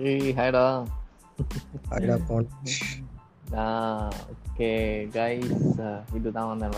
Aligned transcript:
ஏய் 0.00 0.30
ஹாய்டா 0.36 0.62
அடா 1.94 2.14
phone 2.28 2.46
okay 4.34 4.68
guys 5.16 5.80
இதுதான் 6.14 6.50
வந்து 6.50 6.68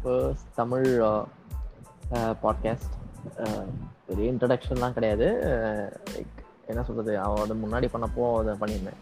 ஃபர்ஸ்ட் 0.00 0.48
தமிழ் 0.54 0.88
பாட்காஸ்ட் 2.44 2.96
பெரிய 4.06 4.32
இன்ட்ரடக்ஷன்லாம் 4.32 4.96
கிடையாது. 4.96 5.28
லைக் 6.14 6.40
என்ன 6.66 6.82
சொல்கிறது 6.88 7.12
அவன் 7.26 7.62
முன்னாடி 7.64 7.90
பண்ணப்போ 7.94 8.24
அதை 8.40 8.54
பண்ணியிருந்தேன். 8.62 9.00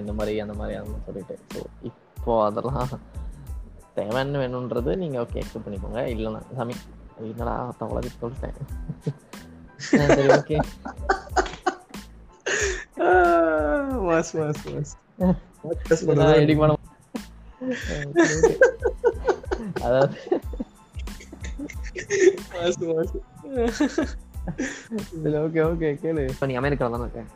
இந்த 0.00 0.12
மாதிரி 0.12 0.40
அந்த 0.44 0.56
மாதிரி 0.60 0.78
அந்த 0.78 0.90
மாதிரி 0.92 1.06
சொல்லிட்டு. 1.08 1.36
ஸோ 1.54 1.62
இப்போ 1.90 2.32
அதெல்லாம் 2.46 2.88
தேவைன்னு 3.98 4.42
வேணுன்றது 4.44 4.94
நீங்கள் 5.02 5.22
ஓகே 5.24 5.42
அக்செப்ட் 5.42 5.66
பண்ணிக்கோங்க. 5.66 6.02
இல்லைன்னா 6.14 6.42
சாமி 6.60 6.76
என்னடா 7.32 7.56
தவளை 7.82 8.10
சொல்லிட்டேன்? 8.22 8.58
சரி 10.16 10.28
ஓகே 10.38 10.58
மாஸ் 13.06 14.24
மாஸ் 14.32 14.54
மாஸ் 14.66 14.94
அதாவது 19.74 20.14
மாஸ் 22.52 22.80
மாஸ் 22.80 23.14
ஓகே 25.24 25.58
ஓகே 25.58 25.98
கேளு. 26.02 26.28
இப்போ 26.28 26.46
நீ 26.46 26.54
அமெரிக்காவில் 26.54 26.98
தானே 26.98 27.10
இருக்க? 27.10 27.34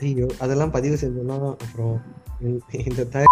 ஐயோ 0.00 0.26
அதெல்லாம் 0.38 0.70
பதிவு 0.70 0.96
செஞ்சோம்னா 1.00 1.50
அப்புறம் 1.50 2.02
இந்த- 2.40 3.24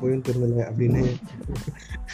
போயும் 0.00 0.22
திருந்தல 0.22 0.60
அப்படின்னு 0.60 1.20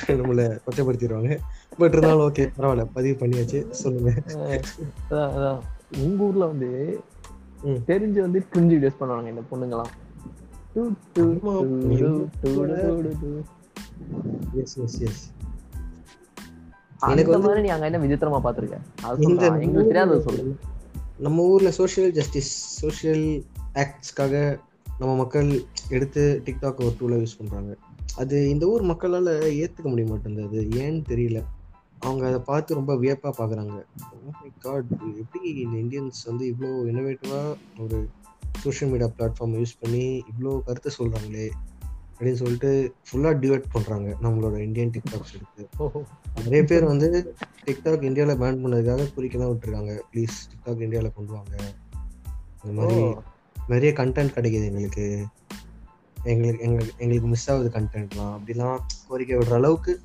நம்மள 0.06 0.58
கொச்சப்படுத்திடுவாங்க. 0.66 1.38
பட் 1.78 1.92
இருந்தாலும் 1.92 2.32
ஓகே 2.32 2.50
பரவாயில்ல 2.58 2.88
பதிவு 2.92 3.26
பண்ணியாச்சு. 3.26 3.70
சொல்லுங்க. 3.70 4.12
அதான், 4.30 4.78
அதான். 5.10 5.60
உங்க 5.96 6.24
ஊர்ல 6.24 6.46
வந்து. 6.46 7.00
தெரிஞ்சு 7.64 8.20
வந்து 8.20 8.44
கிரிஞ்சு 8.54 8.58
வீடியோஸ் 8.58 8.94
பண்ணுவாங்க 9.00 9.28
இந்த 9.28 9.42
பொண்ணுங்கலாம் 9.52 9.94
நம்ம 21.18 21.42
ஊர்ல 21.42 21.70
சோஷியல் 21.70 22.10
ஜஸ்டிஸ் 22.10 22.78
சோஷியல் 22.78 23.44
ஆக்ட்ஸ்க்காக 23.74 24.58
நம்ம 24.98 25.16
மக்கள் 25.16 25.64
எடுத்து 25.88 26.42
டிக்டாக் 26.44 26.76
ஒரு 26.76 26.94
டூலை 27.00 27.18
யூஸ் 27.18 27.38
பண்றாங்க. 27.38 27.76
அது 28.16 28.48
இந்த 28.48 28.66
ஊர் 28.66 28.82
மக்களால 28.82 29.28
ஏத்துக்க 29.48 29.82
முடிய 29.82 30.08
மாட்டேங்குது. 30.08 30.46
அது 30.46 30.68
ஏன்னு 30.70 31.04
தெரியல. 31.08 31.42
அவங்க 31.98 32.26
அதை 32.26 32.38
பார்த்து 32.38 32.74
ரொம்ப 32.74 32.94
வியப்பா 32.94 33.32
பாக்குறாங்க. 33.38 33.84
காட் 34.58 34.84
எப்படி 34.90 35.54
இந்த 35.54 35.76
இந்தியன்ஸ் 35.76 36.26
வந்து 36.26 36.54
இவ்வளோ 36.54 36.94
இன்னோவேட்டிவா 36.94 37.56
ஒரு 37.78 38.08
சோஷியல் 38.58 38.92
மீடியா 38.92 39.10
பிளாட்ஃபார்ம் 39.18 39.62
யூஸ் 39.62 39.74
பண்ணி 39.80 40.24
இவ்வளோ 40.32 40.60
கருத்தை 40.62 40.92
சொல்றாங்களே 40.98 41.50
அப்படின்னு 42.18 42.32
சொல்லிட்டு 42.32 42.94
ஃபுல்லா 43.12 43.38
டிவைட் 43.38 43.64
பண்றாங்க 43.72 44.16
நம்மளோட 44.22 44.58
இந்தியன் 44.58 44.90
டிக்டாக்ஸ் 44.90 45.34
எடுத்து. 45.34 45.68
ஓஹோ. 45.76 46.02
நிறைய 46.34 46.64
பேர் 46.64 46.84
வந்து 46.84 47.34
டிக்டாக் 47.64 48.02
இந்தியாவில் 48.02 48.38
பேன் 48.38 48.66
பண்ணதுக்காக 48.66 49.08
குறிக்கலாம் 49.16 49.56
விட்டுருக்காங்க. 49.56 50.00
ப்ளீஸ் 50.12 50.36
டிக்டாக் 50.50 50.80
இந்தியாவில் 50.80 51.12
கொண்டு 51.14 51.32
வாங்க. 51.32 51.74
இந்த 52.64 52.82
மாதிரி. 52.82 53.14
நிறைய 53.68 53.92
கண்டென்ட் 53.92 54.36
கிடைக்குது 54.36 54.64
எங்களுக்கு. 54.64 55.26
எங்களுக்கு 56.24 56.64
எங்களுக்கு 56.64 56.94
எங்களுக்கு 56.98 57.28
மிஸ் 57.28 57.50
ஆகுது 57.50 57.80
கண்டென்ட்லாம் 57.80 58.38
அப்படிலாம் 58.38 58.78
கோரிக்கை 59.08 59.36
விடுற 59.36 59.52
அளவுக்கு 59.52 60.00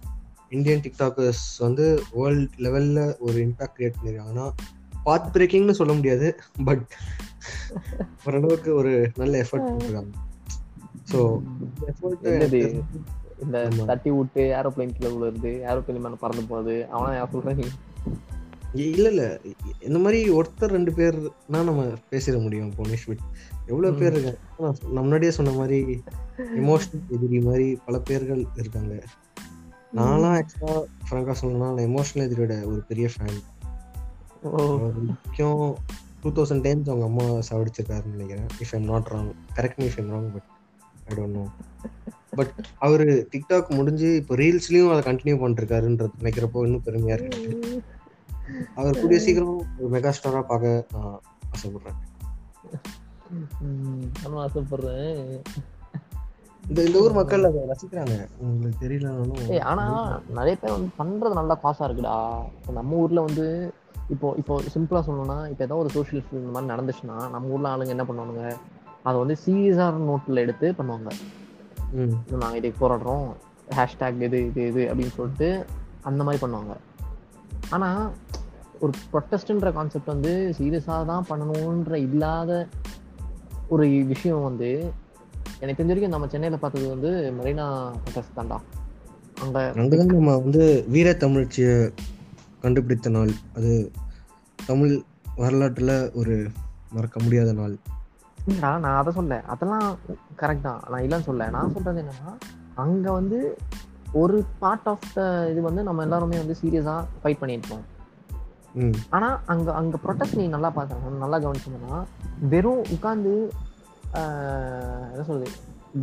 இந்தியன் 0.52 0.84
டிக்டாக்கர்ஸ் 0.84 1.46
வந்து 1.60 1.86
வேர்ல்ட் 2.14 2.56
லெவலில் 2.60 3.04
ஒரு 3.20 3.38
இம்பாக்ட் 3.46 3.76
கிரியேட் 3.78 3.98
பண்ணியிருக்காங்கன்னா 3.98 4.48
பாத் 5.06 5.32
பிரேக்கிங்னு 5.36 5.80
சொல்ல 5.80 5.94
முடியாது 5.94 6.28
பட் 6.64 6.84
ஓரளவுக்கு 8.26 8.72
ஒரு 8.76 8.92
நல்ல 9.18 9.34
எஃபர்ட் 9.44 9.68
போட்டுருக்காங்க 9.68 10.12
ஸோ 11.12 11.20
இந்த. 13.44 13.84
தட்டி 13.86 14.10
விட்டு 14.10 14.42
ஏரோப்ளைன் 14.58 14.94
கீழே 14.96 15.10
விழுறது 15.14 15.52
ஏரோப்ளைன் 15.70 16.04
மேல 16.04 16.18
பறந்து 16.20 16.44
போகுது 16.48 16.76
அவனா 16.92 17.14
யார் 17.16 17.34
சொல்ற 17.34 17.54
நீ? 17.54 17.66
இல்ல 18.88 19.08
இல்ல. 19.10 19.24
இந்த 19.82 20.00
மாதிரி 20.00 20.20
ஒருத்தர் 20.32 20.76
ரெண்டு 20.76 20.92
பேர்னா 20.92 21.62
நம்ம 21.64 21.82
பேசிட 22.12 22.38
முடியும் 22.42 22.70
புவனேஷ் 22.76 23.08
பட் 23.08 23.24
எவ்வளவு 23.68 23.98
பேர் 24.00 24.14
இருக்காங்க? 24.14 24.34
நான் 24.90 25.04
முன்னாடியே 25.04 25.32
சொன்ன 25.32 25.56
மாதிரி 25.58 25.80
எமோஷனல் 26.60 27.10
எதிரி 27.10 27.40
மாதிரி 27.42 27.68
பல 27.86 28.00
பேர்கள் 28.02 28.44
இருக்காங்க. 28.56 28.94
நான்லாம் 29.98 30.36
ஆக்சுவலா 30.38 30.76
ஃப்ராங்கா 31.08 31.34
சொல்லணும்னா 31.42 31.70
நான் 31.70 31.88
எமோஷனல் 31.90 32.26
எதிரியோட 32.28 32.56
ஒரு 32.66 32.82
பெரிய 32.88 33.10
ஃபேன் 33.14 33.40
முக்கியம் 35.10 35.78
டூ 36.22 36.30
தௌசண்ட் 36.30 36.62
டைம்ஸ் 36.62 36.90
அவங்க 36.90 37.06
அம்மா 37.06 37.26
சாவடிச்சிருக்காருன்னு 37.50 38.16
நினைக்கிறேன். 38.16 38.48
If 38.60 38.72
I'm 38.72 38.88
not 38.92 39.08
wrong 39.12 39.30
correct 39.56 39.78
me 39.78 39.86
if 39.86 39.98
I'm 39.98 40.12
wrong 40.12 40.30
but 40.36 40.48
I 41.08 41.18
don't 41.18 41.36
know 41.40 41.46
but 42.36 42.54
அவரு 42.78 43.28
டிக்டாக் 43.32 43.70
முடிஞ்சு 43.70 44.10
இப்போ 44.16 44.36
ரீல்ஸ்லயும் 44.36 44.92
அதை 44.94 45.02
கண்டினியூ 45.10 45.38
பண்ணிருக்காருன்றது 45.44 46.22
நினைக்கிறப்போ 46.22 46.64
இன்னும் 46.66 46.86
பெருமையா 46.86 47.16
இருக்கு. 47.18 47.84
அவர் 48.76 49.00
கூடிய 49.02 49.20
சீக்கிரம் 49.20 49.66
ஒரு 49.80 49.90
மெகா 49.98 50.14
ஸ்டாரா 50.18 50.42
பார்க்க 50.42 50.86
நான் 50.94 51.20
ஆசைப்படுறேன். 51.54 52.00
ஆசைப்படுறேன். 54.46 55.42
இந்த 56.72 56.84
இந்த 56.88 56.98
ஊர் 57.00 57.16
மக்கள் 57.18 57.46
அதை 57.48 57.62
ரசிக்கிறாங்க. 57.70 58.16
உங்களுக்கு 58.40 58.82
தெரியலனாலும் 58.84 59.64
ஆனா 59.72 59.86
நிறைய 60.38 60.54
பேர் 60.62 60.76
வந்து 60.76 60.92
பண்றது 61.00 61.38
நல்லா 61.40 61.56
காசா 61.64 61.88
இருக்குடா. 61.88 62.18
இப்ப 62.58 62.74
நம்ம 62.78 63.00
ஊர்ல 63.04 63.22
வந்து 63.22 63.46
இப்போ 64.10 64.28
இப்போ 64.38 64.54
சிம்பிளா 64.76 65.02
சொல்லணும்னா 65.08 65.38
இப்போ 65.52 65.64
ஏதோ 65.68 65.76
ஒரு 65.76 65.90
சோஷியல் 65.96 66.24
இந்த 66.32 66.52
மாதிரி 66.54 66.72
நடந்துச்சுன்னா 66.74 67.18
நம்ம 67.34 67.52
ஊர்ல 67.56 67.72
ஆளுங்க 67.74 67.96
என்ன 67.96 68.06
பண்ணுவானுங்க? 68.10 68.46
அதை 69.04 69.16
வந்து 69.24 69.38
சீரியஸான 69.46 70.02
நோட்டில் 70.10 70.44
எடுத்து 70.46 70.70
பண்ணுவாங்க. 70.80 71.12
நாங்கள் 72.42 72.60
இதுக்கு 72.62 72.82
போராடுறோம். 72.84 73.28
ஹேஷ்டேக் 73.78 74.24
இது 74.28 74.40
இது 74.48 74.62
இது 74.72 74.82
அப்படின்னு 74.92 75.18
சொல்லிட்டு 75.20 75.50
அந்த 76.10 76.22
மாதிரி 76.24 76.42
பண்ணுவாங்க. 76.46 76.74
ஆனால் 77.70 78.02
ஒரு 78.84 78.94
ப்ரொட்டஸ்ட்ன்ற 79.12 79.72
கான்செப்ட் 79.74 80.14
வந்து 80.16 80.34
சீரியஸாக 80.60 81.10
தான் 81.12 81.30
பண்ணணுன்ற 81.30 81.94
இல்லாத 82.08 82.52
ஒரு 83.70 83.86
விஷயம் 84.14 84.48
வந்து 84.50 84.72
எனக்கு 85.62 85.84
தெரிஞ்ச 85.84 85.88
வரைக்கும் 85.88 86.12
நம்ம 86.12 86.28
சென்னையில் 86.28 86.60
பார்த்தது 86.60 86.90
வந்து 86.90 87.34
மெரினா 87.40 87.66
ப்ரொட்டஸ்ட் 88.04 88.38
தான்டா. 88.38 88.58
அங்கே 89.42 89.60
அங்கதான் 89.82 90.16
நம்ம 90.16 90.38
வந்து 90.38 90.86
வீர 90.88 91.14
தமிழ்ச்சிய 91.14 91.92
கண்டுபிடித்த 92.62 93.10
நாள். 93.10 93.32
அது 93.56 93.92
தமிழ் 94.66 95.02
வரலாற்றுல 95.38 96.16
ஒரு 96.16 96.48
மறக்க 96.92 97.20
முடியாத 97.20 97.54
நாள். 97.54 97.76
இல்லடா 98.48 98.80
நான் 98.80 98.98
அதை 98.98 99.14
சொல்ல. 99.14 99.42
அதெல்லாம் 99.42 99.98
கரெக்ட் 100.38 100.62
தான். 100.62 100.82
நான் 100.90 101.02
இல்லைன்னு 101.02 101.22
சொல்ல. 101.22 101.50
நான் 101.50 101.74
சொல்றது 101.74 102.02
என்னன்னா 102.02 102.34
அங்க 102.76 103.12
வந்து 103.12 103.58
ஒரு 104.12 104.46
பார்ட் 104.60 104.88
ஆஃப் 104.88 105.14
த 105.14 105.48
இது 105.52 105.62
வந்து 105.62 105.84
நம்ம 105.84 106.02
எல்லாருமே 106.02 106.38
வந்து 106.38 106.56
சீரியஸா 106.64 107.06
ஃபைட் 107.24 107.42
பண்ணியிருப்போம். 107.42 107.84
ம். 108.74 108.94
ஆனா 109.10 109.42
அங்க 109.46 109.74
அங்க 109.74 109.98
ப்ரொட்டஸ்ட் 110.08 110.36
நீ 110.36 110.48
நல்லா 110.48 110.70
பார்க்கணும் 110.70 111.18
நல்லா 111.18 111.40
கவனிச்சோம்னா 111.40 112.04
வெறும் 112.50 112.84
உட்காந்து 112.84 113.52
என்ன 114.14 115.24
சொல்றது? 115.28 115.52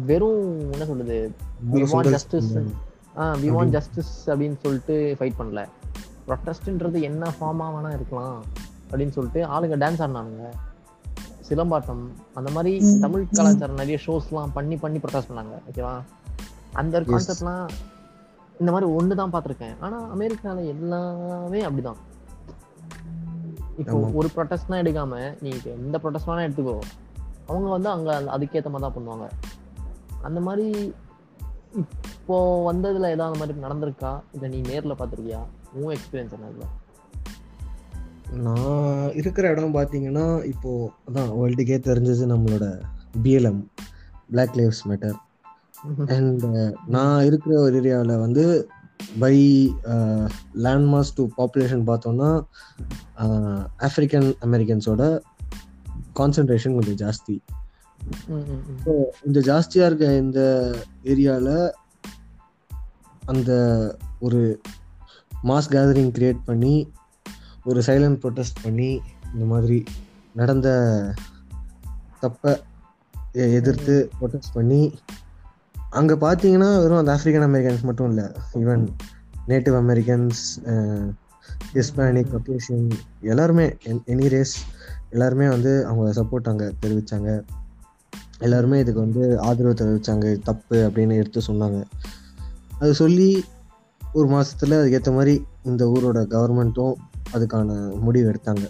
வெறும் 0.06 0.72
என்ன 0.72 0.86
சொல்றது? 0.86 1.32
want 1.72 1.76
சுண்டல் 1.76 2.18
justice. 2.18 2.66
Ah 3.18 3.34
we 3.34 3.36
want 3.36 3.68
justice 3.68 4.30
அப்படின்னு 4.30 4.56
சொல்லிட்டு 4.62 5.16
ஃபைட் 5.18 5.32
பண்ணல. 5.38 5.66
ப்ரொட்டஸ்ட்ன்றது 6.28 7.00
என்ன 7.00 7.32
ஃபார்மாக 7.40 7.72
வேணா 7.74 7.94
இருக்கலாம் 7.94 8.44
அப்படின்னு 8.90 9.10
சொல்லிட்டு 9.10 9.44
ஆளுங்க 9.44 9.78
டான்ஸ் 9.78 10.02
ஆடினானுங்க. 10.02 10.50
சிலம்பாட்டம் 11.48 12.06
அந்த 12.34 12.50
மாதிரி 12.50 13.00
தமிழ் 13.00 13.26
கலாச்சாரம் 13.32 13.74
நிறைய 13.74 13.98
ஷோஸ்லாம் 14.06 14.48
பண்ணி 14.54 14.76
பண்ணி 14.76 14.98
ப்ரொட்டஸ்ட் 14.98 15.30
பண்ணாங்க 15.30 15.58
ஓகேவா 15.72 16.00
அந்த 16.72 17.00
ஒரு. 17.00 17.10
கான்செப்ட்லாம் 17.10 17.68
இந்த 18.58 18.72
மாதிரி 18.72 18.90
ஒன்று 18.90 19.16
தான் 19.16 19.32
பார்த்துருக்கேன். 19.32 19.76
ஆனால் 19.80 20.10
அமெரிக்காவில் 20.10 20.64
எல்லாமே 20.64 21.64
அப்படிதான். 21.64 21.96
இப்போ. 23.78 23.98
ஒரு 24.14 24.28
ப்ரொட்டஸ்ட்னா 24.36 24.70
எடுக்காம 24.70 25.34
நீ 25.40 25.48
இப்ப 25.48 25.70
எந்த 25.70 25.98
ப்ரொட்டஸ்ட் 26.02 26.28
வேணா 26.28 26.50
எடுத்துக்கோ. 26.50 26.78
அவங்க 27.48 27.68
வந்து 27.68 27.88
அங்கே 27.88 28.14
அதுக்கேற்ற 28.34 28.70
மாதிரி 28.70 28.86
தான் 28.86 28.96
பண்ணுவாங்க. 28.96 29.26
அந்த 30.22 30.40
மாதிரி 30.40 30.66
இப்போ 31.82 32.36
வந்ததுல 32.72 33.10
ஏதாவது 33.14 33.28
அந்த 33.28 33.40
மாதிரி 33.40 33.64
நடந்திருக்கா? 33.66 34.12
இல்லை 34.34 34.48
நீ 34.48 34.60
நேர்ல 34.70 34.94
பார்த்திருக்கியா? 34.98 35.40
உன் 35.72 35.94
எக்ஸ்பீரியன்ஸ் 35.96 36.36
என்ன 36.36 36.68
நான் 38.46 39.12
இருக்கிற 39.14 39.44
இடம் 39.50 39.74
பார்த்தீங்கன்னா 39.74 40.24
இப்போ 40.44 40.70
அதான் 41.08 41.30
வேர்ல்டுக்கே 41.38 41.78
தெரிஞ்சது 41.86 42.24
நம்மளோட 42.26 42.66
BLM 43.22 43.62
Black 44.30 44.50
lives 44.56 44.82
matter 44.88 45.16
and 46.06 46.44
நான் 46.86 47.24
இருக்கிற 47.24 47.60
ஒரு 47.60 47.76
ஏரியாவில் 47.80 48.14
வந்து 48.18 48.44
பை 49.18 49.34
லேண்ட்மாஸ் 50.64 51.14
டு 51.14 51.24
பாப்புலேஷன் 51.36 51.84
பார்த்தோம்னா 51.86 52.30
ஆஃப்ரிக்கன் 53.80 54.28
அமெரிக்கன்ஸோட 54.40 55.02
கான்சன்ட்ரேஷன் 56.18 56.76
கொஞ்சம் 56.76 57.00
ஜாஸ்தி 57.02 57.36
ம். 58.30 58.44
இந்த 59.24 59.38
ஜாஸ்தியாக 59.46 59.88
இருக்க 59.88 60.04
இந்த 60.18 60.40
ஏரியாவில் 61.04 61.54
அந்த 63.26 63.50
ஒரு 64.20 64.40
மாஸ் 65.44 65.72
கேதரிங் 65.72 66.12
கிரியேட் 66.14 66.40
பண்ணி 66.44 66.74
ஒரு 67.64 67.80
சைலண்ட் 67.82 68.20
ப்ரொட்டஸ்ட் 68.22 68.62
பண்ணி 68.62 68.90
இந்த 69.32 69.44
மாதிரி 69.44 69.78
நடந்த 70.34 70.68
தப்பை 72.22 72.52
எதிர்த்து 73.54 73.96
ப்ரொடெஸ்ட் 74.18 74.54
பண்ணி 74.54 74.82
அங்கே 75.92 76.14
பார்த்தீங்கன்னா 76.22 76.70
வெறும் 76.80 77.00
அந்த 77.00 77.12
ஆஃப்ரிக்கன் 77.14 77.46
அமெரிக்கன்ஸ் 77.46 77.84
மட்டும் 77.84 78.10
இல்லை 78.10 78.26
even 78.54 78.84
native 79.48 79.76
Americans 79.76 80.40
Hispanic 81.72 82.32
Caucasian 82.32 82.88
எல்லாருமே 83.24 83.66
எனி 84.08 84.28
ரேஸ் 84.28 84.56
எல்லாருமே 85.10 85.48
வந்து 85.48 85.86
அவங்க 85.86 86.12
சப்போர்ட் 86.12 86.48
அங்கே 86.48 86.72
தெரிவித்தாங்க 86.80 87.30
எல்லாருமே 88.40 88.78
இதுக்கு 88.78 89.00
வந்து 89.00 89.38
ஆதரவு 89.40 89.74
தெரிவித்தாங்க 89.74 90.38
தப்பு 90.42 90.76
அப்படின்னு 90.86 91.14
எடுத்து 91.14 91.40
சொன்னாங்க. 91.48 91.78
அது 92.80 92.94
சொல்லி 92.94 93.28
ஒரு 94.02 94.28
மாசத்துல 94.28 94.78
அதுக்கேற்ற 94.80 95.12
மாதிரி 95.14 95.34
இந்த 95.64 95.84
ஊரோட 95.86 96.18
கவர்மெண்ட்டும் 96.30 96.94
அதுக்கான 97.32 97.70
முடிவு 97.98 98.30
எடுத்தாங்க. 98.32 98.64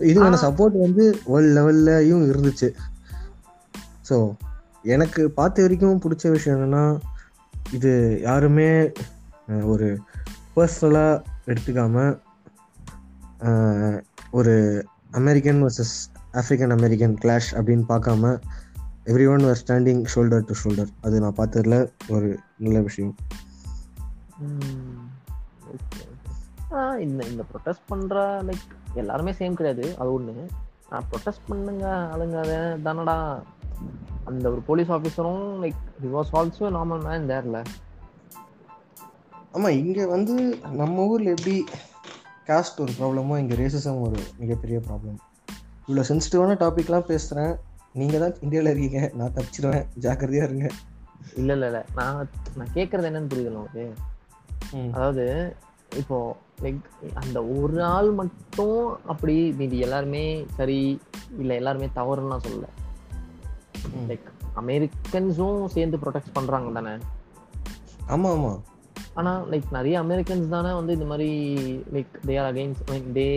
இதுக்கான 0.00 0.38
சப்போர்ட் 0.42 0.76
வந்து 0.78 1.04
வேர்ல்ட் 1.26 1.56
லெவல்லையும் 1.58 2.24
இருந்துச்சு. 2.30 2.68
ஸோ 4.08 4.16
எனக்கு 4.84 5.30
பார்த்த 5.30 5.62
வரைக்கும் 5.62 6.00
பிடிச்ச 6.00 6.30
விஷயம் 6.30 6.56
என்னன்னா 6.56 6.84
இது 7.72 7.92
யாருமே 8.22 8.68
ஒரு 9.64 9.86
பர்சனலாக 10.56 11.22
எடுத்துக்காம 11.46 11.96
அஹ், 13.40 13.98
ஒரு 14.30 14.54
American 15.20 15.60
versus 15.62 15.94
African 16.32 16.74
American 16.76 17.14
clash 17.24 17.50
அப்படின்னு 17.52 17.84
பார்க்காம 17.88 18.30
everyone 19.28 19.44
were 19.44 19.62
standing 19.62 20.04
shoulder 20.14 20.44
to 20.48 20.54
shoulder 20.62 20.90
அது 21.02 21.20
நான் 21.20 21.34
பார்த்ததுல 21.36 21.76
ஒரு 22.08 22.28
நல்ல 22.58 22.80
விஷயம். 22.80 23.14
இந்த 27.00 27.24
இந்த 27.26 27.42
ப்ரொட்டஸ்ட் 27.52 27.86
பண்ற 27.88 28.42
லைக் 28.42 28.68
எல்லாருமே 28.94 29.30
சேம் 29.30 29.58
கிடையாது. 29.60 29.96
அது 29.98 30.48
நான் 30.90 31.04
ப்ரொட்டஸ்ட் 31.10 31.48
பண்ணுங்க 31.48 31.86
ஆளுங்க 32.14 32.38
தானடா. 32.84 33.16
அந்த 34.24 34.50
ஒரு 34.50 34.60
police 34.60 34.90
ஆஃபீஸரும் 34.90 35.46
like 35.62 35.80
he 36.02 36.08
was 36.16 36.32
also 36.32 36.68
normal 36.76 37.04
man 37.04 37.28
தேர்ல 37.28 37.58
ஆமாம் 39.52 39.70
இங்கே 39.70 40.04
வந்து 40.06 40.58
நம்ம 40.72 41.06
ஊரில் 41.06 41.26
எப்படி 41.26 41.64
காஸ்ட் 42.46 42.80
ஒரு 42.80 42.92
ப்ராப்ளமோ 43.00 43.38
இங்கே 43.38 43.54
ரேசிசம் 43.54 44.00
ஒரு 44.00 44.22
மிகப்பெரிய 44.38 44.80
ப்ராப்ளம் 44.88 45.18
இவ்வளோ 45.88 46.04
சென்சிட்டிவான 46.08 46.56
டாபிக்லாம் 46.56 47.06
பேசுகிறேன் 47.06 47.56
நீங்கள் 47.92 48.20
தான் 48.20 48.34
இந்தியாவில் 48.40 48.70
இருக்கீங்க. 48.70 49.10
நான் 49.14 49.32
தப்பிச்சிடுவேன் 49.34 49.86
ஜாக்கிரதையாக 49.94 50.52
இருங்க. 50.52 50.70
இல்ல 51.36 51.52
இல்ல 51.52 51.66
இல்ல. 51.66 51.86
நான் 51.94 52.30
நான் 52.54 52.72
கேக்குறது 52.74 53.08
என்னன்னு 53.10 53.30
புரியுது 53.32 53.54
உனக்கு? 53.54 53.94
அதாவது 54.92 55.56
இப்போ 55.96 56.36
லைக் 56.62 56.80
அந்த 57.14 57.44
ஒரு 57.44 57.84
ஆள் 57.84 58.10
மட்டும் 58.10 59.04
அப்படி 59.04 59.52
மீதி 59.52 59.78
எல்லாருமே 59.78 60.46
சரி 60.56 61.00
இல்ல 61.38 61.54
எல்லாருமே 61.54 61.90
தவறுன்னு 61.96 62.26
நான் 62.26 62.46
சொல்லல. 62.48 62.68
லைக் 64.08 64.28
அமெரிக்கன்ஸும் 64.56 65.64
சேர்ந்து 65.64 65.96
ப்ரொடெக்ட் 65.96 66.32
பண்றாங்க 66.32 66.80
தானே 66.80 67.04
ஆமாம் 68.06 68.32
ஆமாம் 68.32 68.62
ஆனால் 69.14 69.48
லைக் 69.48 69.62
நிறைய 69.70 70.02
அமெரிக்கன்ஸ் 70.02 70.48
தானே 70.48 70.72
வந்து 70.74 70.92
இந்த 70.92 71.04
மாதிரி 71.04 71.28
like 71.92 72.14
they 72.26 72.40
are 72.40 72.54
against 72.54 72.84
like 72.86 73.08
they 73.14 73.28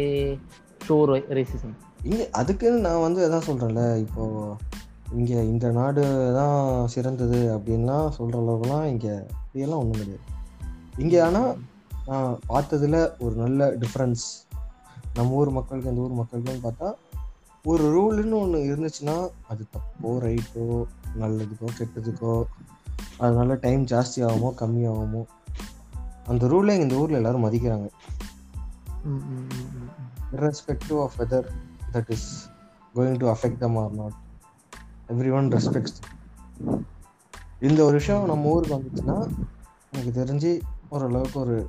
show 0.88 0.98
racism 1.30 1.76
இங்கே 2.04 2.30
அதுக்குன்னு 2.30 2.80
நான் 2.80 3.02
வந்து 3.02 3.22
எதாவது 3.22 3.54
சொல்கிறேன்ல 3.54 3.98
இப்போது 3.98 4.56
இங்கே 5.14 5.34
இந்த 5.34 5.72
நாடு 5.72 6.32
தான் 6.36 6.88
சிறந்தது 6.88 7.58
அப்படின்லாம் 7.58 8.10
சொல்கிற 8.10 8.40
அளவுக்குலாம் 8.40 8.86
இங்கே 8.86 9.14
இப்படியெல்லாம் 9.30 9.80
ஒன்றும் 9.80 10.00
கிடையாது. 10.00 10.24
இங்கே 10.98 11.20
ஆனால் 11.20 11.58
நான் 12.06 12.40
பார்த்ததுல 12.50 13.12
ஒரு 13.20 13.36
நல்ல 13.36 13.72
டிஃப்ரென்ஸ் 13.72 14.26
நம்ம 15.14 15.34
ஊர் 15.34 15.50
மக்களுக்கு 15.50 15.90
இந்த 15.90 16.02
ஊர் 16.02 16.18
மக்களுக்குன்னு 16.18 16.68
பார்த்தா 16.68 16.94
ஒரு 17.64 17.84
ரூல்னு 17.94 18.40
ஒன்று 18.40 18.60
இருந்துச்சுன்னா 18.60 19.30
அது 19.48 19.66
தப்போ 19.74 20.08
ரைட்டோ 20.08 20.84
நல்லதுக்கோ 21.20 21.68
கெட்டதுக்கோ 21.80 22.44
அதனால 23.18 23.56
டைம் 23.56 23.86
ஜாஸ்தி 23.86 24.20
ஆகுமோ 24.20 24.52
கம்மியாகுமோ 24.60 25.24
அந்த 26.28 26.48
ரூலை 26.48 26.80
இந்த 26.80 26.96
ஊரில் 26.96 27.16
எல்லாரும் 27.16 27.46
மதிக்கிறாங்க. 27.46 27.90
irrespective 30.32 31.00
of 31.00 31.12
whether 31.18 31.48
that 31.94 32.10
is 32.10 32.50
going 32.96 33.18
to 33.18 33.36
affect 33.36 33.54
them 33.54 33.74
or 33.74 33.90
not. 33.98 34.12
Everyone 35.08 35.48
respects 35.48 35.96
them. 36.64 36.86
இந்த 37.60 37.84
ஒரு 37.84 37.94
விஷயம் 37.94 38.26
நம்ம 38.26 38.50
ஊருக்கு 38.50 38.78
வந்துச்சுன்னா 38.78 39.30
எனக்கு 39.92 40.24
தெரிஞ்சு 40.24 40.62
ஓரளவுக்கு 40.90 41.40
ஒரு 41.40 41.68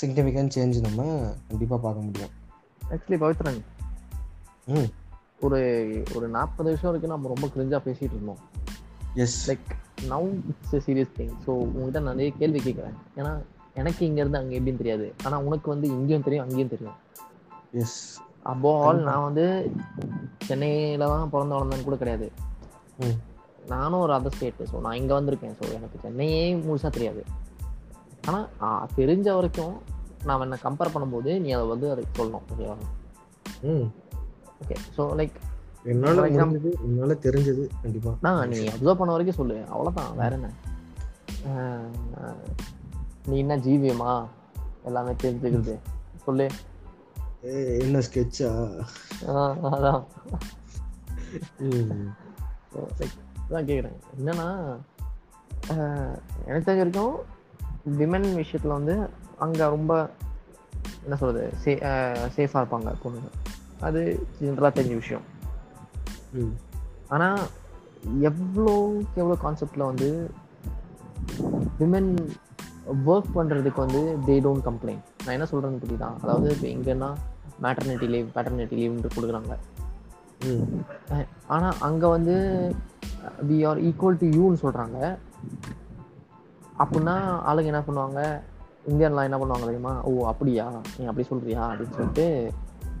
சிக்னிஃபிகன்ட் 0.00 0.50
சேஞ்ச் 0.54 0.80
நம்ம 0.80 1.32
கண்டிப்பாக 1.48 1.82
பார்க்க 1.82 2.02
முடியும். 2.02 2.28
ஆக்சுவலி 2.90 3.24
பவித்ரன். 3.24 3.60
ம். 4.66 4.90
ஒரு 5.40 6.02
ஒரு 6.14 6.28
நாற்பது 6.28 6.68
வருஷம் 6.70 7.00
வரைக்கும் 7.00 7.20
நம்ம 7.20 7.34
ரொம்ப 7.34 7.46
கிரிஞ்சா 7.46 7.80
பேசிட்டு 7.82 8.02
இருந்தோம். 8.02 8.38
Yes 9.14 9.50
like 9.50 9.85
now 10.06 10.28
it's 10.48 10.86
serious 10.86 11.14
thing 11.18 11.34
so 11.46 11.50
உங்ககிட்ட 11.66 12.00
நிறைய 12.00 12.30
கேள்வி 12.32 12.60
கேட்குறேன். 12.60 12.96
ஏன்னா 13.16 13.32
எனக்கு 13.74 14.06
இங்க 14.06 14.20
இருந்து 14.20 14.38
அங்க 14.38 14.54
எப்படின்னு 14.54 14.76
தெரியாது. 14.76 15.14
ஆனா 15.24 15.38
உனக்கு 15.38 15.68
வந்து 15.70 15.86
இங்கேயும் 15.88 16.22
தெரியும் 16.22 16.44
அங்கேயும் 16.44 16.68
தெரியும். 16.68 16.98
எஸ் 17.72 17.98
அப்போ 18.42 18.70
ஆல் 18.82 19.00
நான் 19.02 19.22
வந்து 19.22 19.44
சென்னையில 20.46 21.08
தான் 21.08 21.30
பிறந்த 21.30 21.54
வளர்ந்தேன்னு 21.54 21.84
கூட 21.84 21.96
கிடையாது. 21.96 22.26
நானும் 23.68 24.00
ஒரு 24.00 24.12
அதர் 24.12 24.34
ஸ்டேட் 24.34 24.62
ஸோ 24.70 24.80
நான் 24.80 24.96
இங்க 24.96 25.20
வந்திருக்கேன். 25.20 25.56
ஸோ 25.60 25.72
எனக்கு 25.72 25.98
சென்னையே 25.98 26.56
முழுசா 26.62 26.88
தெரியாது. 26.88 27.22
ஆனா 28.26 28.38
ஆ, 28.60 28.68
தெரிஞ்ச 28.96 29.34
வரைக்கும் 29.34 29.74
நான் 30.24 30.40
என்ன 30.40 30.58
கம்பேர் 30.62 30.92
பண்ணும்போது 30.94 31.40
நீ 31.40 31.50
அதை 31.50 31.66
வந்து 31.66 31.90
அதுக்கு 31.90 32.22
சொல்லணும் 32.22 32.46
ஓகேவா 32.52 32.76
ம். 33.64 33.86
ஓகே 34.62 34.76
ஸோ 34.96 35.14
லைக் 35.14 35.36
என்னால் 35.86 36.18
முடிஞ்சது 36.18 36.70
என்னால் 36.82 37.16
தெரிஞ்சது 37.16 37.68
கண்டிப்பாக 37.82 38.16
நான் 38.20 38.48
நீ 38.48 38.58
அப்சர்வ் 38.58 38.94
பண்ண 38.94 39.14
வரைக்கும் 39.14 39.46
சொல்லு. 39.46 39.64
அவ்வளவுதான். 39.68 40.16
வேற 40.16 40.38
என்ன? 40.38 40.50
நீ 43.26 43.38
என்ன 43.38 43.56
ஜீவியமா? 43.56 44.26
எல்லாமே 44.84 45.10
தெரிஞ்சுக்கிறது. 45.10 45.78
சொல்லு. 46.24 46.48
என்ன 47.80 47.98
ஸ்கெட்சா 47.98 48.48
அதான். 49.62 50.04
அதான் 53.50 53.66
கேக்குறேன். 53.70 53.96
என்னன்னா 54.18 54.78
எனக்கு 56.46 56.72
தெரிஞ்ச 56.72 56.76
வரைக்கும் 56.76 57.14
விமன் 57.98 58.44
விஷயத்துல 58.44 58.68
வந்து 58.68 59.08
அங்க 59.38 59.68
ரொம்ப 59.68 60.10
என்ன 61.02 61.16
சொல்றது 61.16 61.52
சேஃபா 61.64 62.34
இருப்பாங்க 62.36 62.94
பொண்ணுங்க. 63.04 63.30
அது 63.80 64.26
ஜென்ரலா 64.40 64.70
தெரிஞ்ச 64.72 64.94
விஷயம். 64.94 65.34
ம். 66.36 66.56
ஆனா 67.08 67.36
எவ்வளோக்கு 68.20 69.06
எவ்வளோ 69.14 69.36
கான்செப்ட்ல 69.42 69.84
வந்து 69.84 70.30
விமன் 71.80 72.28
ஒர்க் 73.06 73.30
பண்றதுக்கு 73.34 73.76
வந்து 73.76 74.18
தே 74.26 74.30
டோன்ட் 74.30 74.64
கம்ப்ளைண்ட் 74.64 75.04
நான் 75.24 75.34
என்ன 75.34 75.46
சொல்றேன்னு 75.50 75.80
புரியுதா? 75.86 76.14
அதாவது 76.22 76.56
இப்போ 76.60 76.66
எங்கன்னா 76.66 77.14
மேட்டர்னிட்டி 77.62 78.08
லீவ் 78.08 78.26
பேட்டர்னிட்டி 78.34 78.76
லீவ்னு 78.76 79.08
கொடுக்குறாங்க. 79.16 79.56
ம். 80.44 80.80
அஹ் 81.08 81.26
ஆனா 81.46 81.74
அங்க 81.80 82.08
வந்து 82.08 82.34
வி 83.48 83.68
ஆர் 83.68 83.82
ஈக்குவல் 83.82 84.16
டு 84.18 84.26
யூன்னு 84.26 84.56
சொல்றாங்க. 84.62 85.18
அப்படின்னா 86.78 87.40
ஆளுங்க 87.46 87.64
என்ன 87.64 87.80
பண்ணுவாங்க? 87.80 88.40
இந்தியன்லாம் 88.88 89.22
என்ன 89.22 89.38
பண்ணுவாங்க 89.38 89.60
தெரியுமா? 89.60 90.02
ஓ 90.02 90.26
அப்படியா? 90.26 90.80
நீ 90.98 91.04
அப்படி 91.04 91.26
சொல்றியா? 91.26 91.72
அப்படின்னு 91.72 91.90
சொல்லிட்டு 91.90 92.52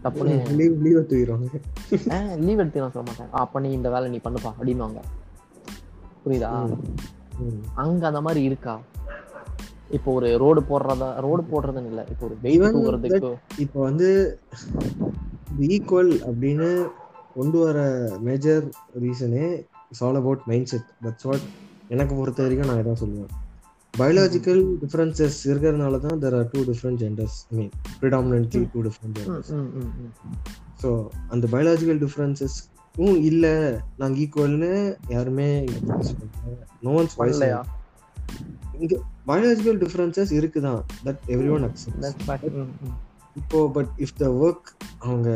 தப்புன்னு 0.06 0.34
லீவ் 0.58 0.74
லீவை 0.86 1.04
தூக்கிடுவாங்க 1.10 1.48
லீவ் 2.46 2.60
எடுத்து 2.62 2.82
நான் 2.84 2.96
சொல்ல 2.96 3.06
மாட்டேன். 3.10 3.30
அப்ப 3.44 3.60
நீ 3.66 3.70
இந்த 3.78 3.90
வேலை 3.94 4.08
நீ 4.14 4.20
பண்ணுப்பா 4.26 4.52
அப்படின்னுவாங்க. 4.56 5.00
புரியுதா? 6.24 6.50
அங்க 7.82 8.02
அந்த 8.10 8.20
மாதிரி 8.26 8.42
இருக்கா? 8.50 8.74
இப்போ 9.96 10.08
ஒரு 10.18 10.28
ரோடு 10.42 10.60
போடுறதா 10.70 11.08
ரோடு 11.24 11.42
போடுறதுன்னு 11.50 11.90
இல்ல. 11.90 12.02
இப்போ 12.12 12.24
ஒரு 12.28 12.36
Even 12.54 12.72
தூக்குறதுக்கு. 12.76 13.32
இப்போ 13.64 13.78
வந்து 13.88 14.08
ஈக்குவல் 15.74 16.12
அப்படின்னு 16.28 16.68
கொண்டு 17.36 17.58
வர 17.64 17.78
மேஜர் 18.26 18.64
ரீசனே 19.02 19.46
it's 19.88 20.02
all 20.06 20.20
about 20.20 20.42
mindset 20.72 20.88
that's 21.04 21.26
what 21.28 21.46
எனக்கு 21.94 22.14
பொறுத்த 22.20 22.42
வரைக்கும் 22.44 22.70
நான் 22.70 22.80
இதான் 22.82 23.02
சொல்லுவேன். 23.02 23.32
பயாலஜிக்கல் 24.00 24.62
டிஃப்ரென்சஸ் 24.82 25.38
இருக்கிறதுனால 25.50 25.98
தான் 26.06 26.18
there 26.22 26.36
are 26.38 26.48
two 26.54 26.60
different 26.70 27.00
genders 27.02 27.36
mean 27.56 27.70
predominantly 28.00 28.62
two 28.72 28.80
different 28.86 29.16
genders. 29.18 29.52
So 30.82 30.88
அந்த 31.28 31.44
பயாலஜிக்கல் 31.54 32.00
டிஃப்ரென்சஸ்க்கும் 32.04 33.16
இல்லை 33.30 33.54
நாங்கள் 34.02 34.20
ஈக்குவல்னு 34.24 34.72
யாருமே 35.14 35.48
நோ 36.86 36.92
ஒன்ஸ் 37.00 37.16
வாய்ஸ் 37.20 37.34
பண்ணலையா 37.34 37.60
இங்கே 38.82 38.98
பயாலஜிக்கல் 39.30 39.80
டிஃப்ரென்சஸ் 39.84 40.32
இருக்குதான் 40.38 40.80
தட் 41.06 41.20
எவ்ரி 41.34 41.50
ஒன் 41.56 41.66
அக்செப்ட். 41.68 42.06
இப்போ 43.40 43.58
பட் 43.76 43.90
இஃப் 44.04 44.16
த 44.22 44.28
ஒர்க் 44.44 44.68
அவங்க 45.06 45.28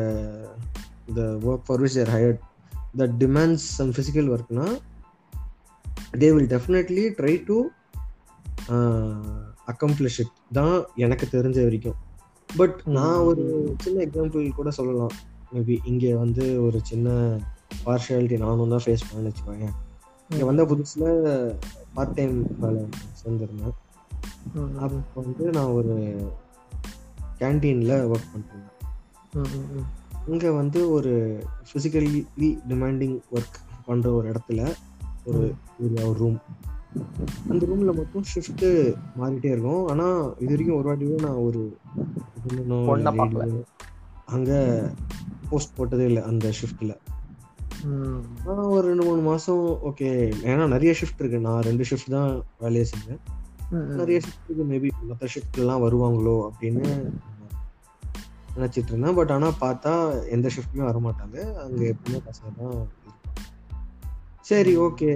the 1.18 1.22
work 1.48 1.66
for 1.66 1.82
which 1.84 1.98
they're 2.00 2.14
hired 2.16 2.40
that 3.00 3.16
demands 3.24 3.66
some 3.78 3.92
physical 3.96 4.30
ஒர்க்னா 4.36 4.66
they 6.22 6.28
will 6.36 6.50
definitely 6.56 7.04
try 7.18 7.34
to 7.50 7.56
accomplish 9.72 10.18
it 10.22 10.34
தான் 10.58 10.76
எனக்கு 11.04 11.26
தெரிஞ்ச 11.34 11.58
வரைக்கும். 11.66 11.98
பட் 12.48 12.78
நான் 12.96 13.24
ஒரு 13.30 13.44
சின்ன 13.84 13.98
எக்ஸாம்பிள் 14.06 14.46
கூட 14.58 14.70
சொல்லலாம். 14.78 15.14
மேபி 15.52 15.76
இங்கே 15.90 16.10
வந்து 16.22 16.44
ஒரு 16.66 16.78
சின்ன 16.90 17.08
பார்ஷியாலிட்டி 17.84 18.36
நானும் 18.44 18.72
தான் 18.74 18.84
ஃபேஸ் 18.84 19.06
பண்ணேன்னு 19.06 19.30
வச்சுக்கோங்க 19.30 19.68
இங்கே 20.30 20.44
வந்த 20.48 20.62
புதுசில் 20.70 21.06
பார்ட் 21.94 22.16
டைம் 22.18 22.36
வேலை 22.62 22.82
சேர்ந்துருந்தேன். 23.20 23.76
அப்போ 24.84 25.20
வந்து 25.20 25.44
நான் 25.56 25.74
ஒரு 25.78 25.94
கேன்டீனில் 27.40 27.94
ஒர்க் 28.12 28.30
பண்ணிருந்தேன். 28.32 28.76
இங்கே 30.32 30.50
வந்து 30.60 30.80
ஒரு 30.96 31.12
ஃபிசிக்கலி 31.68 32.50
டிமாண்டிங் 32.70 33.16
ஒர்க் 33.36 33.58
பண்ணுற 33.88 34.08
ஒரு 34.18 34.26
இடத்துல 34.32 34.60
ஒரு 35.28 35.42
ஒரு 35.80 36.14
ரூம் 36.20 36.38
அந்த 37.50 37.62
ரூமில் 37.66 37.98
மட்டும் 37.98 38.24
ஷிஃப்ட்டு 38.32 38.68
மாறிட்டே 39.20 39.50
இருக்கும். 39.54 39.86
ஆனால் 39.88 40.18
இது 40.38 40.52
வரைக்கும் 40.54 40.78
ஒரு 40.78 40.88
வாட்டியே 40.90 41.18
நான் 41.20 41.42
ஒரு. 41.46 41.62
அங்கே 44.36 44.58
போஸ்ட் 45.50 45.76
போட்டதே 45.78 46.04
இல்லை 46.10 46.22
அந்த 46.22 46.48
ஷிஃப்ட்டில் 46.60 46.94
ம், 47.86 48.18
நான் 48.46 48.70
ஒரு 48.76 48.82
ரெண்டு 48.88 49.04
மூணு 49.04 49.20
மாதம் 49.20 49.62
ஓகே 49.88 50.08
ஏன்னா 50.50 50.64
நிறைய 50.68 50.92
ஷிஃப்ட் 51.00 51.20
இருக்கு. 51.22 51.38
நான் 51.40 51.62
ரெண்டு 51.68 51.84
ஷிஃப்ட் 51.90 52.14
தான் 52.16 52.30
வேலையை 52.58 52.86
செஞ்சேன். 52.92 53.20
நிறைய 54.00 54.18
ஷிஃப்ட்டுக்கு 54.18 54.64
மேபி 54.72 54.88
மற்ற 55.10 55.26
ஷிஃப்ட்லாம் 55.34 55.84
வருவாங்களோ 55.84 56.36
அப்படின்னு 56.48 56.84
நினச்சிட்டு 58.56 58.90
இருந்தேன். 58.92 59.16
பட் 59.18 59.30
ஆனால் 59.30 59.58
பார்த்தா 59.60 59.92
எந்த 60.36 60.48
ஷிஃப்ட்லையும் 60.48 60.90
வரமாட்டாங்க. 60.90 61.38
அங்கே 61.64 61.86
எப்பவுமே 61.94 62.20
பசங்க 62.28 62.50
தான் 62.60 62.78
சரி 64.50 64.72
ஓகே 64.76 65.10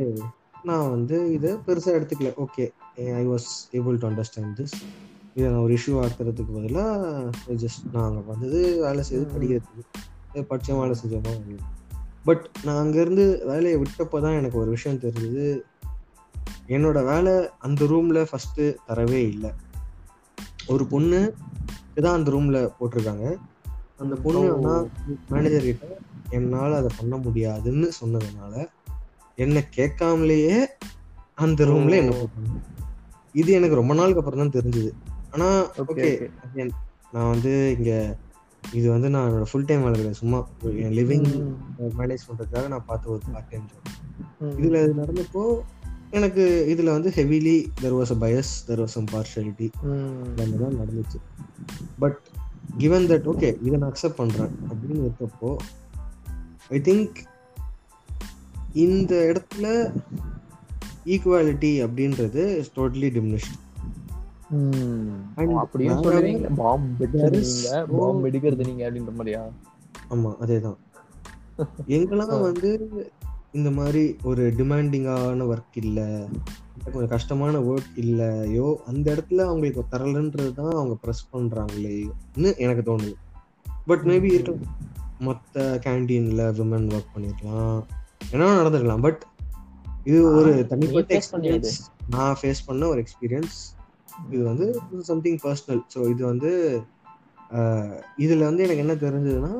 நான் 0.64 0.90
வந்து 0.90 1.32
இதை 1.32 1.52
பெருசாக 1.52 1.94
எடுத்துக்கல. 1.98 2.30
Okay 2.36 2.64
I 3.14 3.26
was 3.26 3.48
able 3.72 3.98
to 3.98 4.08
understand 4.08 4.54
this 4.56 4.76
இதை 5.34 5.50
நான் 5.50 5.60
ஒரு 5.60 5.74
இஷ்யூ 5.74 5.94
ஆக்குறதுக்கு 6.04 6.54
பதிலாக 6.54 7.30
ஜஸ்ட் 7.48 7.92
அங்கே 7.92 8.22
வந்தது 8.26 8.80
வேலை 8.80 9.02
செய்து 9.02 9.26
படிக்கிறதுக்கு. 9.34 10.42
படித்தோம் 10.48 10.78
வேலை 10.78 10.94
செஞ்சோமா 11.00 11.56
பட் 12.24 12.50
நான் 12.64 12.86
அங்கேருந்து 12.86 13.46
வேலையை 13.46 13.76
விட்டப்போ 13.76 14.20
தான் 14.20 14.38
எனக்கு 14.38 14.58
ஒரு 14.58 14.70
விஷயம் 14.70 14.98
தெரிஞ்சது. 14.98 15.60
என்னோட 16.68 17.04
வேலை 17.04 17.48
அந்த 17.58 17.84
ரூம்ல 17.84 18.26
ஃபர்ஸ்ட் 18.30 18.60
தரவே 18.60 19.20
இல்லை. 19.28 19.50
ஒரு 20.66 20.86
பொண்ணு 20.86 21.34
தான் 21.94 22.16
அந்த 22.16 22.30
ரூம்ல 22.30 22.72
போட்டிருக்காங்க. 22.80 23.36
அந்த 23.98 24.14
பொண்ணு 24.14 24.40
ஓ. 24.52 24.56
ஆனா 24.56 24.84
மேனேஜர் 25.28 25.62
கிட்ட 25.62 25.98
என்னால 26.30 26.76
அதை 26.76 26.90
பண்ண 26.98 27.16
முடியாதுன்னு 27.16 27.90
சொன்னதுனால 28.04 28.68
என்ன 29.38 29.62
கேட்காமலேயே 29.76 30.56
அந்த 31.38 31.64
ரூம்ல 31.64 31.94
என்ன 32.00 32.12
போட்டாங்க 32.16 32.60
இது 33.34 33.50
எனக்கு 33.52 33.78
ரொம்ப 33.78 33.94
நாளுக்கு 33.94 34.20
அப்புறம் 34.20 34.42
தான் 34.42 34.56
தெரிஞ்சது. 34.56 34.90
ஆனா 35.34 35.46
ஓகே 35.84 36.10
நான் 37.14 37.30
வந்து 37.32 37.52
இங்க 37.74 37.92
இது 38.72 38.86
வந்து 38.90 39.08
நான் 39.10 39.26
என்னோட 39.28 39.46
ஃபுல் 39.50 39.66
டைம் 39.66 39.82
வேலை 39.82 39.96
கிடையாது. 39.96 40.20
சும்மா 40.20 40.38
என் 40.82 40.94
லிவிங் 40.98 41.26
மேனேஜ் 41.98 42.26
பண்றதுக்காக 42.28 42.68
நான் 42.68 42.86
பார்த்த 42.86 43.10
ஒரு 43.10 43.22
பார்ட் 43.28 43.50
டைம் 43.50 43.66
ஜாப். 43.70 43.90
இதுல 44.58 44.82
இது 44.84 44.94
நடந்தப்போ 45.00 45.42
எனக்கு 46.12 46.42
இதுல 46.72 46.92
வந்து 46.92 47.10
heavily 47.16 47.56
there 47.80 47.96
was 47.96 48.12
a 48.12 48.20
bias 48.20 48.52
there 48.66 48.82
was 48.82 48.96
some 48.96 49.10
partiality 49.12 49.68
ம், 49.86 50.24
எல்லாமே 50.34 50.58
தான் 50.62 50.78
நடந்துச்சு. 50.80 51.18
பட் 51.98 52.18
கிவன் 52.76 53.08
தட் 53.10 53.28
ஓகே 53.28 53.50
இதை 53.62 53.74
நான் 53.76 53.90
அக்செப்ட் 53.90 54.18
பண்றேன் 54.18 54.52
அப்படின்னு 54.68 55.02
இருக்கப்போ 55.04 55.50
ஐ 56.70 56.80
திங்க் 56.80 57.18
இந்த 58.74 59.14
இடத்துல 59.30 59.66
ஈக்குவாலிட்டி 61.06 61.72
அப்படின்றது 61.84 62.56
இஸ் 62.58 62.72
டோட்டலி 62.76 63.08
டிமினிஷ்ட் 63.10 63.54
அப்படியும் 65.58 66.02
சொல்லுவீங்க 66.04 66.48
பாம்பு 66.54 67.06
no- 67.06 67.86
பாம்பு 67.92 68.22
வெடிக்கிறது 68.22 68.66
நீங்க 68.66 68.90
அப்படின்ற 68.90 69.12
மாதிரியா? 69.12 69.42
ஆமா 70.10 70.30
அதேதான். 70.40 70.78
எங்கெல்லாம் 71.88 72.42
வந்து 72.48 72.70
இந்த 73.52 73.70
மாதிரி 73.70 74.16
ஒரு 74.22 74.52
டிமாண்டிங்கான 74.56 75.46
ஒர்க் 75.48 75.76
இல்ல 75.76 76.00
கொஞ்சம் 76.84 77.08
கஷ்டமான 77.08 77.58
ஒர்க் 77.62 77.92
இல்லையோ 77.96 78.82
அந்த 78.86 79.14
இடத்துல 79.14 79.44
அவங்களுக்கு 79.44 79.84
தரலன்றது 79.92 80.52
தான் 80.52 80.74
அவங்க 80.74 80.96
ப்ரெஸ் 81.04 81.30
பண்றாங்களேன்னு 81.32 82.50
எனக்கு 82.58 82.82
தோணுது. 82.82 83.12
பட் 83.86 84.04
மேபி 84.04 84.30
இருக்கலாம் 84.32 84.74
மற்ற 85.18 85.80
கேன்டீன்ல 85.84 86.50
விமன் 86.52 86.90
ஒர்க் 86.90 87.14
பண்ணிருக்கலாம். 87.14 87.80
என்ன 88.32 88.52
நடந்திருக்கலாம் 88.60 89.00
பட் 89.00 89.22
இது 90.04 90.18
ஒரு 90.38 90.50
தனிப்பட்ட. 90.72 91.14
எக்ஸ்பீரியன்ஸ் 91.18 91.76
நான் 92.08 92.36
ஃபேஸ் 92.40 92.66
பண்ண 92.66 92.86
ஒரு 92.86 93.00
எக்ஸ்பீரியன்ஸ் 93.04 93.58
இது 94.30 94.42
வந்து 94.44 94.66
சம்திங் 95.02 95.38
பர்சனல் 95.44 95.82
ஸோ 95.94 96.00
இது 96.10 96.22
வந்து 96.24 96.50
இதுல 98.18 98.46
வந்து 98.50 98.64
எனக்கு 98.66 98.84
என்ன 98.84 98.94
தெரிஞ்சதுன்னா 99.04 99.52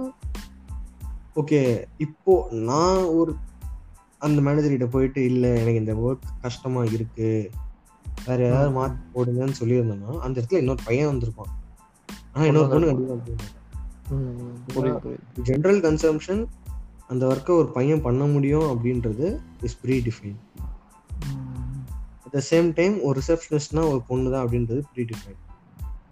ஓகே 1.37 1.61
இப்போ 1.99 2.35
நான் 2.69 3.05
ஒரு 3.19 3.33
அந்த 4.19 4.41
மேனேஜர் 4.41 4.75
கிட்ட 4.75 4.87
போயிட்டு 4.87 5.21
இல்ல 5.25 5.47
எனக்கு 5.55 5.83
இந்த 5.83 5.95
ஒர்க் 6.07 6.27
கஷ்டமா 6.43 6.83
இருக்கு. 6.85 7.31
வேற 8.27 8.39
யாராவது 8.45 8.71
மாத்தி 8.79 9.01
போடுங்கன்னு 9.15 9.59
சொல்லியிருந்தேன்னா 9.61 10.19
அந்த 10.19 10.37
இடத்துல 10.41 10.61
இன்னொரு 10.63 10.83
பையன் 10.85 11.11
வந்திருப்பான். 11.13 11.51
ஆனா 12.33 12.45
இன்னொரு 12.45 12.69
பொண்ணு 12.69 12.89
கண்டிப்பா 12.91 13.15
வந்திருக்கும். 13.15 13.61
ம், 14.15 14.55
புரியுது 14.75 15.01
புரியுது. 15.05 15.45
ஜென்ரல் 15.49 15.81
கன்சம்ஷன் 15.87 16.43
அந்த 17.15 17.25
ஒர்க்கை 17.27 17.55
ஒரு 17.57 17.69
பையன் 17.79 18.05
பண்ண 18.07 18.25
முடியும் 18.27 18.69
அப்படின்றது 18.73 19.27
is 19.63 19.79
predefine 20.07 20.39
at 22.25 22.35
the 22.37 22.43
same 22.51 22.69
time 22.79 22.95
ஒரு 23.09 23.19
ரிசப்ஷனிஸ்ட்னா 23.21 23.83
ஒரு 23.91 24.01
பொண்ணு 24.09 24.33
தான் 24.35 24.45
அப்படின்றது 24.47 24.81
ப்ரீ 24.93 25.05
டிஃபைன் 25.13 25.41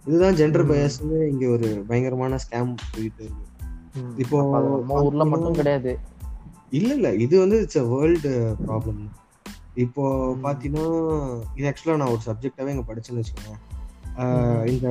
இதுதான் 0.05 0.37
ஜெண்டர். 0.39 0.63
பயஸ்னு 0.69 1.17
இங்க 1.27 1.45
ஒரு 1.47 1.67
பயங்கரமான 1.89 2.39
ஸ்கேம் 2.45 2.71
போயிட்டு 2.93 3.23
இருக்கு. 3.25 3.45
இப்போ 4.17 4.37
ஊர்ல 5.03 5.25
மட்டும் 5.25 5.59
கிடையாது. 5.59 5.91
இல்ல 6.69 6.89
இல்ல. 6.93 7.09
இது 7.25 7.35
வந்து 7.39 7.57
இட்ஸ் 7.61 7.79
அ 7.81 7.85
வேர்ல்டு 7.91 8.31
ப்ராப்ளம் 8.67 9.01
இப்போ. 9.83 10.03
பாத்தீங்கன்னா 10.43 10.85
இது 11.57 11.65
ஆக்சுவலா 11.69 11.97
நான் 12.01 12.13
ஒரு 12.15 12.23
சப்ஜெக்டாவே 12.25 12.73
இங்க 12.75 12.85
படிச்சேன்னு 12.89 13.21
வச்சுக்கோங்க 13.21 13.59
இந்த 14.71 14.87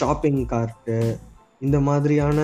ஷாப்பிங் 0.00 0.40
கார்ட்டு 0.46 0.98
இந்த 1.60 1.80
மாதிரியான 1.80 2.40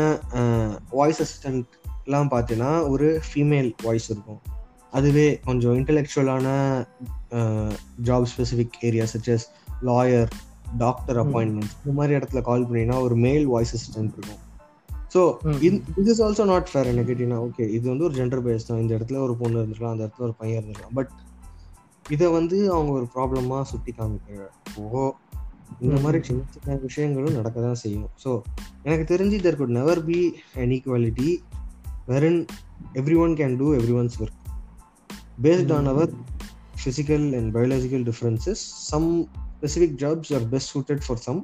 வாய்ஸ் 0.90 1.22
அசிஸ்டன்ட் 1.24 1.72
எல்லாம் 2.04 2.30
பார்த்தீங்கன்னா 2.30 2.72
ஒரு 2.88 3.08
ஃபீமேல் 3.26 3.70
வாய்ஸ் 3.82 4.08
இருக்கும் 4.10 4.40
அதுவே 4.92 5.26
கொஞ்சம் 5.44 5.76
இன்டெலெக்சுவலான 5.80 6.46
job 8.04 8.26
specific 8.32 8.78
area 8.80 9.04
such as 9.12 9.44
lawyer 9.82 10.30
doctor. 10.78 11.18
Appointment 11.22 11.72
இந்த 11.78 11.92
மாதிரி 11.92 12.12
இடத்துல 12.18 12.40
கால் 12.42 12.66
பண்ணீங்கன்னா 12.66 12.98
ஒரு 13.00 13.16
மேல் 13.18 13.46
வாய்ஸ் 13.46 13.74
அசிஸ்டன்ட் 13.74 14.14
இருக்கும் 14.16 14.40
ஸோ. 15.14 15.22
இது 15.60 15.76
இஸ் 16.06 16.22
ஆல்சோ 16.22 16.44
நாட் 16.44 16.70
ஃபேர் 16.70 16.90
என்ன 16.90 17.02
கேட்டீங்கன்னா 17.02 17.40
ஓகே 17.46 17.64
இது 17.70 17.84
வந்து 17.88 18.04
ஒரு 18.04 18.14
ஜெண்டர் 18.14 18.42
பேஸ் 18.44 18.68
தான் 18.68 18.80
இந்த 18.80 18.92
இடத்துல 18.98 19.18
ஒரு 19.18 19.34
பொண்ணு 19.36 19.58
இருந்திருக்கலாம் 19.58 19.94
அந்த 19.94 20.04
இடத்துல 20.04 20.24
ஒரு 20.24 20.36
பையன் 20.38 20.58
இருந்திருக்கலாம் 20.58 20.94
பட் 20.94 21.10
இதை 22.06 22.28
வந்து 22.30 22.58
அவங்க 22.72 22.92
ஒரு 22.92 23.06
ப்ராப்ளமா 23.14 23.58
சுட்டி 23.62 23.92
காமிக்கிறப்போ 23.92 25.02
இந்த 25.80 25.96
மாதிரி. 26.00 26.18
சின்ன 26.22 26.40
சின்ன 26.54 26.78
விஷயங்களும் 26.82 27.36
நடக்க 27.36 27.58
தான் 27.60 27.80
செய்யும் 27.82 28.10
ஸோ 28.24 28.30
எனக்கு 28.82 29.04
தெரிஞ்சு 29.12 29.38
there 29.40 29.56
could 29.56 29.76
never 29.76 30.02
be 30.04 30.18
an 30.56 30.72
equality 30.72 31.28
wherein 32.08 32.40
everyone 33.24 33.34
can 33.40 33.56
do 33.56 33.68
everyone's 34.00 34.18
work 34.22 34.38
based 35.42 35.72
on. 35.78 35.90
Our 35.94 36.12
physical 36.82 37.22
and 37.38 37.46
biological 37.56 38.00
differences 38.06 38.58
some 38.90 39.08
specific 39.56 39.90
jobs 39.96 40.28
are 40.36 40.44
best 40.54 40.68
suited 40.72 41.00
for 41.08 41.16
some 41.26 41.40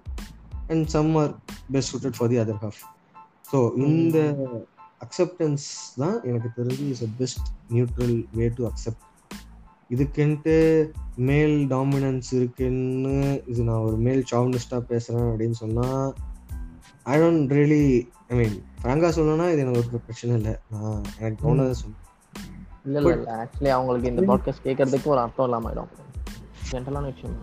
and 0.71 0.81
some 0.95 1.11
are 1.17 1.33
best 1.71 1.89
suited 1.93 2.15
for 2.21 2.27
the 2.33 2.39
other 2.45 2.57
half. 2.63 2.79
So 3.51 3.59
இந்த 3.85 4.17
acceptance 5.01 5.67
தான் 6.01 6.17
எனக்கு 6.31 6.49
தெரிஞ்சு 6.57 6.87
is 6.95 7.05
a 7.07 7.11
best 7.21 7.47
neutral 7.75 8.17
way 8.39 8.47
to 8.59 8.65
accept 8.71 9.05
இதுக்குன்ட்டு 9.91 10.57
male 11.29 11.57
dominance 11.75 12.31
இருக்குன்னு 12.39 13.15
இது 13.53 13.61
நான் 13.69 13.85
ஒரு 13.89 13.99
மேல் 14.07 14.23
சாவ்னிஸ்டாக 14.33 14.83
பேசுகிறேன் 14.91 15.29
அப்படின்னு 15.31 15.59
சொன்னால் 15.65 16.11
I 17.07 17.17
don't 17.23 17.55
really 17.59 17.83
I 18.31 18.37
mean 18.39 18.57
ஃப்ராங்காக 18.81 19.11
சொல்லணும்னா 19.17 19.47
இது 19.53 19.63
எனக்கு 19.65 19.81
ஒரு 19.81 20.01
பிரச்சனை 20.07 20.33
இல்லை. 20.37 20.55
நான் 20.71 21.03
எனக்கு 21.19 21.39
தோணுதை 21.45 21.75
சொல்லுவேன் 21.81 22.07
இல்ல 22.85 22.99
இல்ல 23.01 23.13
இல்ல. 23.13 23.29
ஆக்சுவலி 23.43 23.69
அவங்களுக்கு 23.69 24.11
இந்த 24.11 24.23
பாட்காஸ்ட் 24.31 24.65
கேட்கறதுக்கு 24.65 25.09
ஒரு 25.15 25.21
அர்த்தம் 25.21 25.47
இல்லாம 25.47 25.71
ஆயிடும். 25.71 25.93
ஜென்ரலான 26.71 27.05
விஷயம். 27.13 27.39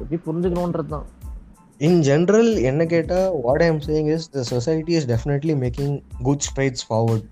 எப்படி 0.00 0.18
புரிஞ்சுக்கணுன்றது 0.26 0.86
தான் 0.86 1.06
இன் 1.78 2.00
ஜென்ரல் 2.00 2.50
என்ன 2.62 2.82
கேட்டால் 2.86 3.40
what 3.42 3.62
I 3.62 3.66
am 3.66 3.80
saying 3.86 4.08
is 4.14 4.30
the 4.30 4.42
society 4.42 4.92
is 4.92 5.08
definitely 5.08 5.54
making 5.64 5.94
good 6.22 6.44
strides 6.48 6.84
forward 6.88 7.26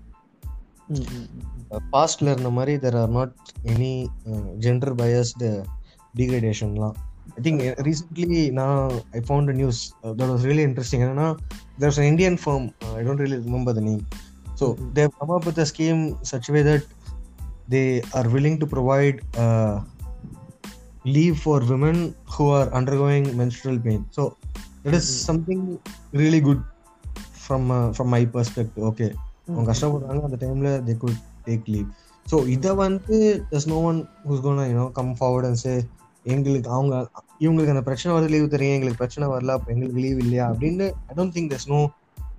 பாஸ்ட்ல 1.91 2.27
இருந்த 2.31 2.49
மாதிரி 2.49 2.73
there 2.87 2.97
are 3.01 3.09
not 3.09 3.35
any 3.63 3.93
gender 4.65 4.93
biased 5.01 5.49
டிகிரடேஷன்லாம் 6.17 6.95
I 7.37 7.41
think 7.41 7.61
recently 7.87 8.51
நான் 8.51 8.91
I 9.11 9.21
found 9.29 9.53
news 9.53 9.81
that 10.19 10.31
was 10.33 10.45
really 10.49 10.65
interesting 10.69 11.03
என்னன்னா 11.05 11.29
There's 11.78 11.98
an 12.00 12.08
Indian 12.12 12.38
firm 12.44 12.66
I 12.98 13.02
don't 13.06 13.22
really 13.24 13.38
remember 13.46 13.76
the 13.78 13.82
name 13.88 14.02
so 14.60 14.66
Mhm. 14.72 14.88
They've 14.94 15.12
come 15.18 15.30
up 15.30 15.46
with 15.48 15.60
a 15.60 15.68
scheme 15.70 16.02
such 16.30 16.48
way 16.54 16.62
that 16.68 16.86
they 17.68 17.82
are 18.18 18.28
willing 18.34 18.58
to 18.58 18.68
provide 18.74 19.18
leave 21.06 21.36
for 21.38 21.58
women 21.64 21.98
who 22.26 22.44
are 22.50 22.66
undergoing 22.72 23.26
menstrual 23.36 23.78
pain 23.78 24.00
so 24.10 24.22
that 24.82 24.94
is 24.94 25.06
Mhm. 25.06 25.22
something 25.28 25.62
really 26.20 26.40
good 26.48 26.60
from 27.42 27.64
from 27.94 28.10
my 28.14 28.20
perspective 28.34 28.84
okay 28.88 29.06
அவங்க 29.46 29.64
கஷ்டப்படுறாங்க 29.70 30.20
அந்த 30.28 30.38
டைம்ல 30.42 30.70
they 30.88 30.94
could 30.96 31.16
take 31.46 31.64
leave 31.74 31.88
so 32.26 32.36
இதை 32.48 32.72
வந்து 32.80 33.16
thus 33.50 33.66
no 33.66 33.78
one 33.88 33.98
who's 34.26 34.42
gone 34.44 34.60
you know 34.68 34.84
come 34.98 35.10
forward 35.18 35.48
and 35.48 35.60
say 35.64 35.72
எங்களுக்கு 36.33 36.69
அவங்க 36.75 36.93
இவங்களுக்கு 37.43 37.73
அந்த 37.75 37.83
பிரச்சனை 37.87 38.11
வருது 38.15 38.29
லீவ் 38.33 38.53
தெரியும் 38.53 38.75
எங்களுக்கு 38.77 39.01
பிரச்சனை 39.01 39.25
வரல 39.33 39.55
அப்போ 39.57 39.69
எங்களுக்கு 39.73 40.03
லீவ் 40.05 40.19
இல்லையா? 40.25 40.45
அப்படின்னு 40.51 40.85
I 41.09 41.15
don't 41.19 41.35
think 41.37 41.51
there's 41.55 41.67
no 41.73 41.81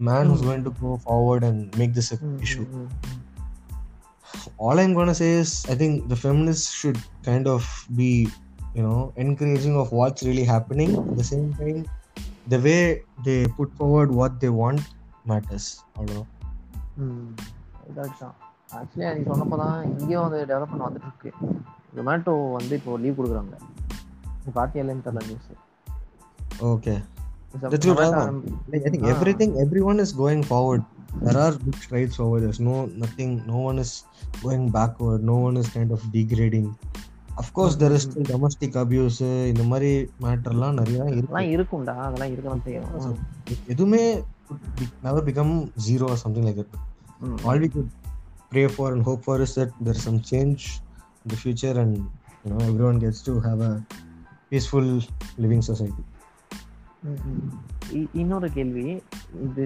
man 0.08 0.30
who's 0.32 0.44
going 0.48 0.66
to 0.68 0.72
go 0.80 0.90
forward 1.04 1.46
and 1.50 1.62
make 1.82 1.94
this 1.98 2.12
issue 2.46 2.64
all 4.66 4.78
I'm 4.82 4.92
gonna 4.96 5.14
say 5.20 5.28
is 5.42 5.50
I 5.72 5.76
think 5.80 5.94
the 6.10 6.18
feminists 6.24 6.66
should 6.78 6.98
kind 7.28 7.46
of 7.54 7.62
be, 8.00 8.08
you 8.76 8.82
know, 8.86 8.98
encouraging 9.24 9.76
of 9.82 9.88
what's 9.98 10.22
really 10.28 10.44
happening. 10.52 10.90
At 11.10 11.16
the 11.20 11.26
same 11.30 11.46
time, 11.60 11.78
the 12.52 12.58
way 12.66 12.80
they 13.26 13.38
put 13.58 13.70
forward 13.78 14.10
what 14.20 14.34
they 14.42 14.52
want 14.62 14.82
matters. 15.30 15.66
அவ்வளோ 15.98 16.22
actually 18.78 19.08
நீ 19.16 19.24
சொன்னப்போ 19.30 19.56
தான் 19.62 19.76
இங்கேயும் 19.90 20.24
வந்து 20.26 20.40
development 20.50 20.86
வந்துட்டு 20.86 21.08
இருக்கு. 21.10 21.30
ஜொமேட்டோ 21.94 22.32
வந்து 22.58 22.74
இப்போ 22.78 22.98
லீவ் 22.98 23.18
கொடுக்குறாங்க 23.18 23.56
பார்ட்டி 24.58 24.78
இல்லைன்னு 24.82 25.06
தெரியல 25.06 25.24
news 25.26 25.52
Ah. 29.04 29.14
everything, 29.14 29.50
everyone 29.56 29.98
is 30.04 30.10
going 30.12 30.42
forward. 30.42 30.82
There 31.22 31.38
are 31.38 31.52
big 31.58 31.76
strides 31.76 32.16
forward. 32.16 32.40
There's 32.42 32.60
no 32.60 32.86
nothing. 33.02 33.30
No 33.46 33.58
one 33.58 33.78
is 33.78 34.04
going 34.42 34.70
backward. 34.70 35.22
No 35.22 35.36
one 35.36 35.56
is 35.56 35.68
kind 35.68 35.90
of 35.90 36.00
degrading. 36.12 36.66
Of 37.36 37.52
course, 37.52 37.74
there 37.76 37.92
is 37.92 38.02
still 38.02 38.22
domestic 38.22 38.74
abuse. 38.74 39.20
இந்த 39.52 39.62
மாதிரி 39.62 40.10
மேட்டர்லாம் 40.20 40.74
நிறைய 40.74 40.98
இருக்கும்டா 41.56 41.94
அதெல்லாம் 42.06 42.32
இருக்கதான் 42.34 42.64
செய்யும் 42.64 43.18
எதுவுமே 43.66 44.02
never 45.02 45.22
become 45.22 45.72
zero 45.78 46.08
or 46.08 46.16
something 46.16 46.44
like 46.44 46.56
that. 46.56 46.72
ம். 47.20 47.38
All 47.44 47.58
we 47.58 47.68
could 47.68 47.90
pray 48.52 48.66
for 48.68 48.92
and 48.94 49.02
hope 49.02 49.22
for 49.24 49.40
is 49.40 49.54
that 49.54 49.72
there's 49.84 50.02
some 50.08 50.20
change 50.32 50.64
in 51.26 51.36
the 51.36 51.42
future 51.42 51.80
and 51.80 51.96
you 51.96 52.50
know 52.50 52.62
everyone 52.62 52.98
gets 53.00 53.20
to 53.22 53.32
have 53.32 53.62
a 53.62 53.80
peaceful 54.50 55.00
living 55.40 55.62
society. 55.66 56.04
ம், 57.02 57.08
ம். 57.08 57.60
இ- 57.92 58.08
இன்னொரு 58.12 58.52
கேள்வி 58.52 59.02
இது 59.42 59.64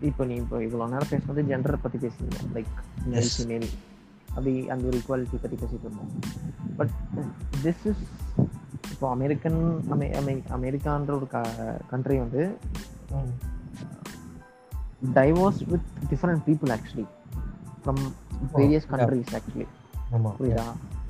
இப்போ 0.00 0.24
நீ 0.24 0.34
இப்போ 0.34 0.58
இவ்வளோ 0.58 0.88
நேரம் 0.88 1.08
பேசுனது 1.10 1.50
ஜெண்டரை 1.52 1.76
பற்றி 1.82 1.98
பேசியிருந்தோம் 1.98 2.48
லைக் 2.54 2.64
மேல். 3.04 3.28
ஃபீமேல் 3.38 3.68
அப்படி 4.28 4.70
அந்த 4.70 4.86
ஒரு 4.86 4.96
ஈக்குவாலிட்டி 4.96 5.36
பற்றி 5.40 5.56
பேசிட்டு 5.56 5.78
இருந்தோம் 5.80 6.18
பட் 6.76 6.88
திஸ் 7.62 7.84
இஸ் 7.84 8.08
இப்போ 8.90 9.10
அமெரிக்கன் 9.10 9.84
அமெ 9.90 10.04
அமெ 10.04 10.42
அமெரிக்கான்ற 10.50 11.10
ஒரு 11.10 11.26
க 11.26 11.42
கண்ட்ரி 11.90 12.18
வந்து 12.18 12.56
diverse 15.14 15.68
with 15.68 15.86
different 16.10 16.40
people 16.46 16.76
actually 16.76 17.06
from 17.84 18.12
various. 18.54 18.82
Countries 18.90 19.32
actually 19.32 19.66
புரியுதா? 20.22 20.64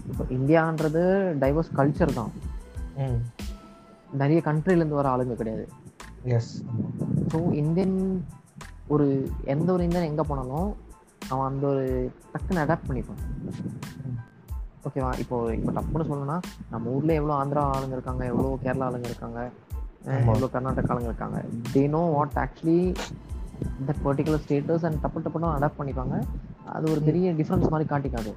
இப்போ 0.07 0.25
இந்தியான்றது 0.29 1.03
டைவர்ஸ் 1.41 1.77
கல்ச்சர் 1.77 2.13
தான். 2.13 2.31
நிறைய 4.13 4.43
countryல-இருந்து 4.45 4.95
வர 4.95 5.09
ஆளுங்க 5.09 5.35
கிடையாது. 5.35 5.69
எஸ் 6.23 6.65
ஸோ 7.29 7.53
இந்தியன் 7.53 8.25
ஒரு 8.89 9.31
எந்த 9.45 9.73
ஒரு 9.73 9.83
இந்தியன் 9.83 10.09
எங்கே 10.09 10.23
போனாலும் 10.23 10.77
அவன் 11.29 11.47
அந்த 11.47 11.67
ஒரு 11.67 12.13
டக்குன்னு 12.33 12.63
அடாப்ட் 12.65 12.89
பண்ணிப்பான். 12.89 13.23
ஓகேவா 14.89 15.19
இப்போ 15.19 15.53
இப்போ 15.53 15.73
டப்புன்னு 15.73 16.09
சொல்லணும்னா 16.09 16.41
நம்ம 16.71 16.91
ஊர்ல 16.91 17.13
எவ்வளோ 17.13 17.45
ஆந்திரா 17.45 17.63
ஆளுங்க 17.77 17.93
இருக்காங்க 17.93 18.25
எவ்வளோ 18.25 18.59
கேரளா 18.65 18.89
ஆளுங்க 18.89 19.05
இருக்காங்க. 19.05 19.51
எவ்வளோ 20.07 20.47
கர்நாடகா 20.47 20.89
ஆளுங்க 20.89 21.11
இருக்காங்க. 21.13 21.45
They 21.73 21.89
know 21.89 21.99
what 21.99 22.35
actually 22.35 22.97
that 23.87 24.03
particular 24.05 24.43
status 24.49 24.85
and 24.85 25.05
டப்பு 25.05 25.23
டப்புன்னு 25.25 25.55
அடாப்ட் 25.57 25.79
பண்ணிப்பாங்க. 25.79 26.25
அது 26.65 26.91
ஒரு 26.91 27.01
பெரிய 27.01 27.33
டிஃப்ரென்ஸ் 27.33 27.69
மாதிரி 27.69 27.89
காட்டிக்காது. 27.91 28.35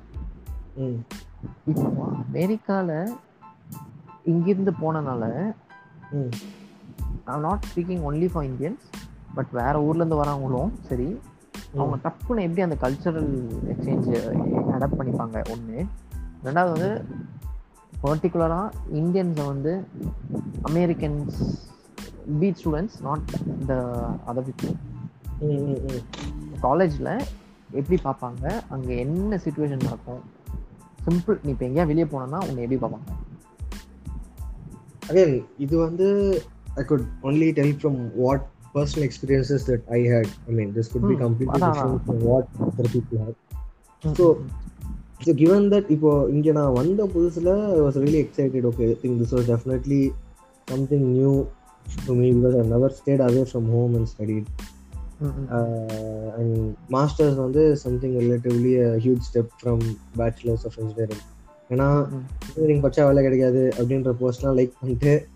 அமெரிக்கால 2.24 2.90
இங்கிருந்து 4.32 4.72
போனனால 4.82 5.24
I'm 7.32 7.46
not 7.48 7.66
speaking 7.70 8.04
only 8.10 8.28
for 8.34 8.46
Indians 8.46 8.86
but 9.36 9.52
வேற 9.52 9.74
ஊர்ல 9.84 10.02
இருந்து 10.02 10.22
வரவங்களும் 10.24 10.72
சரி 10.90 11.10
அவங்க 11.78 11.96
டப்புன்னு 12.06 12.46
எப்படி 12.48 12.66
அந்த 12.66 12.78
கல்ச்சரல் 12.84 13.32
எக்ஸ்சேஞ்ச் 13.72 14.10
அடாப்ட் 14.76 15.00
பண்ணிப்பாங்க? 15.00 15.38
ஒன்று 15.54 15.78
ரெண்டாவது 16.46 16.72
வந்து 16.76 16.92
பர்டிகுலராக 18.04 18.74
இந்தியன்ஸை 19.02 19.46
வந்து 19.46 19.74
Americans 20.70 21.38
beat 22.40 22.60
students 22.62 22.98
not 23.08 23.28
the 23.66 23.74
other 24.30 24.48
people 24.50 24.74
காலேஜில் 26.60 27.12
எப்படி 27.80 27.98
பார்ப்பாங்க? 28.04 28.44
அங்கே 28.70 28.94
என்ன 28.98 29.40
சுச்சுவேஷன் 29.46 29.86
நடக்கும்? 29.88 30.22
சிம்பிள் 31.08 31.38
நீ 31.46 31.50
இப்போ 31.54 31.66
எங்கேயா 31.68 31.86
வெளியே 31.92 32.08
போனோன்னா 32.14 32.40
உன்னை 32.50 32.64
எப்படி 32.66 32.80
பார்ப்பாங்க 32.84 33.08
again 35.12 35.34
இது 35.66 35.76
வந்து 35.88 36.08
i 36.82 36.84
could 36.90 37.04
only 37.28 37.50
tell 37.58 37.70
from 37.84 37.96
what 38.24 38.40
personal 38.74 39.04
experiences 39.10 39.62
that 39.70 39.82
i 39.98 40.02
had 40.14 40.28
i 40.50 40.54
mean 40.58 40.70
this 40.78 40.88
could 40.94 41.06
be 41.12 41.16
Hmm, 41.16 41.24
completely 41.26 41.54
அதான், 41.58 41.70
different 41.70 42.02
from 42.08 42.20
what 42.30 42.46
other 42.70 42.88
people 42.96 43.18
had 43.26 43.36
so 44.04 44.26
so 45.26 45.32
given 45.42 45.64
that 45.74 45.86
இப்போ 45.96 46.12
இங்க 46.36 46.52
நான் 46.60 46.76
வந்த 46.80 47.06
புதுசுல 47.16 47.52
i 47.78 47.82
was 47.88 47.96
really 48.04 48.22
excited 48.26 48.66
okay 48.72 48.88
i 48.94 48.98
think 49.04 49.14
this 49.22 49.32
was 49.38 49.46
definitely 49.54 50.02
something 50.68 51.04
new 51.20 51.34
to 52.06 52.14
me 52.20 52.28
because 52.36 52.56
i've 52.60 52.72
never 52.76 52.90
stayed 53.02 53.24
away 53.30 53.46
from 53.54 53.66
home 53.76 53.94
and 54.00 54.08
studied 55.20 55.38
ம், 55.38 56.54
ம். 56.54 56.74
uh, 56.90 57.36
வந்து 57.36 57.78
relatively 58.04 58.76
a 58.80 58.98
huge 58.98 59.22
step 59.32 59.46
from 59.64 59.80
bachelors 60.18 60.66
of 60.66 60.74
engineering 60.78 61.24
ஏன்னா. 61.70 62.08
Engineering 62.42 62.84
படிச்சா 62.84 63.06
வேலை 63.06 63.24
கிடைக்காது 63.24 63.74
அப்படின்ற 63.78 64.16
போஸ்ட்லாம் 64.22 64.58
like 64.58 64.72
பண்ணிட்டு 64.80 65.28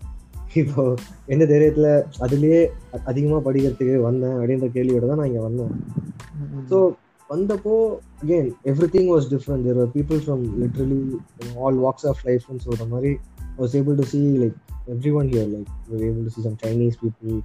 இப்போ 0.54 0.94
எந்த 1.26 1.44
தைரியத்துல 1.44 2.04
அதுலயே 2.20 2.68
அ- 2.94 3.00
அதிகமா 3.04 3.36
படிக்கிறதுக்கு 3.36 4.00
வந்தேன் 4.00 4.30
அப்படின்ற 4.30 4.70
கேள்வியோட 4.72 5.06
தான் 5.06 5.16
நான் 5.16 5.26
இங்க 5.26 5.40
வந்தேன். 5.40 5.70
ஸோ 6.70 6.92
வந்தப்போ 7.30 7.98
again 8.22 8.52
everything 8.92 9.16
was 9.16 9.26
different 9.30 9.62
there 9.62 9.88
people 9.88 10.16
from 10.16 10.60
literally 10.60 11.20
all 11.56 11.74
walks 11.74 12.06
of 12.06 12.16
லைஃப்னு 12.24 12.58
சொல்ற 12.64 12.88
மாதிரி 12.88 13.18
was 13.58 13.76
able 13.76 13.94
to 13.94 14.02
see 14.02 14.18
like 14.18 14.54
everyone 15.12 15.28
here 15.28 15.48
like 15.52 15.68
able 15.90 16.22
to 16.22 16.28
see 16.28 16.40
some 16.40 16.56
Chinese 16.62 16.94
people 17.02 17.42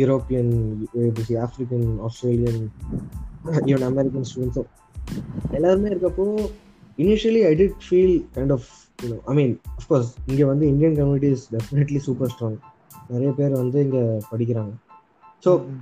European 0.00 0.52
able 1.04 1.26
see 1.30 1.36
African 1.46 1.86
Australian 2.00 2.60
even 3.70 3.86
American 3.90 4.26
ஸ்டூடெண்ட்ஸும் 4.30 4.70
எல்லாருமே 5.50 5.88
இருக்கப்போ 5.88 6.26
initially 6.98 7.42
I 7.50 7.54
did 7.54 7.78
feel 7.86 8.16
kind 8.36 8.52
of 8.52 8.68
you know 9.04 9.18
I 9.26 9.34
mean 9.34 9.54
of course 9.78 10.10
இங்கே 10.26 10.44
வந்து 10.44 10.66
Indian 10.66 10.94
community 10.94 11.30
is 11.36 11.46
definitely 11.56 12.00
super 12.08 12.32
strong 12.34 12.58
நிறைய 13.08 13.30
பேர் 13.32 13.50
வந்து 13.62 13.78
இங்கே 13.80 14.02
படிக்கிறாங்க. 14.30 14.72
ஸோ 15.44 15.50
ம், 15.64 15.80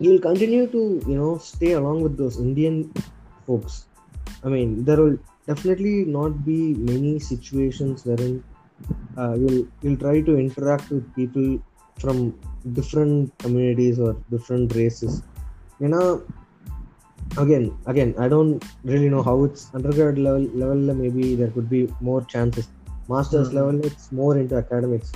you'll 0.00 0.20
continue 0.20 0.66
to 0.66 0.80
you 1.10 1.16
know 1.20 1.32
stay 1.52 1.72
along 1.72 1.98
with 2.04 2.16
those 2.16 2.36
indian 2.38 2.76
folks. 3.46 3.74
I 4.44 4.48
mean 4.48 4.84
there 4.84 5.00
will 5.02 5.16
definitely 5.46 6.04
not 6.18 6.44
be 6.44 6.58
many 6.90 7.18
situations 7.18 8.04
wherein 8.08 8.34
uh, 9.16 9.34
you'll 9.40 9.66
you'll 9.82 9.96
try 9.96 10.20
to 10.20 10.32
interact 10.44 10.88
different 12.72 13.14
communities 13.38 13.98
or 13.98 14.16
different 14.30 14.74
races 14.74 15.12
you 15.80 15.88
know 15.88 16.06
again 17.38 17.64
again 17.86 18.10
i 18.18 18.28
don't 18.28 18.54
really 18.84 19.08
know 19.08 19.22
how 19.22 19.44
it's 19.44 19.62
undergrad 19.74 20.18
level 20.18 20.44
level 20.54 20.94
maybe 20.94 21.34
there 21.34 21.52
could 21.56 21.68
be 21.68 21.82
more 22.00 22.20
chances 22.34 22.66
masters 23.08 23.48
Mhm. 23.48 23.56
level 23.58 23.76
it's 23.80 24.06
more 24.12 24.34
into 24.38 24.56
academics 24.56 25.10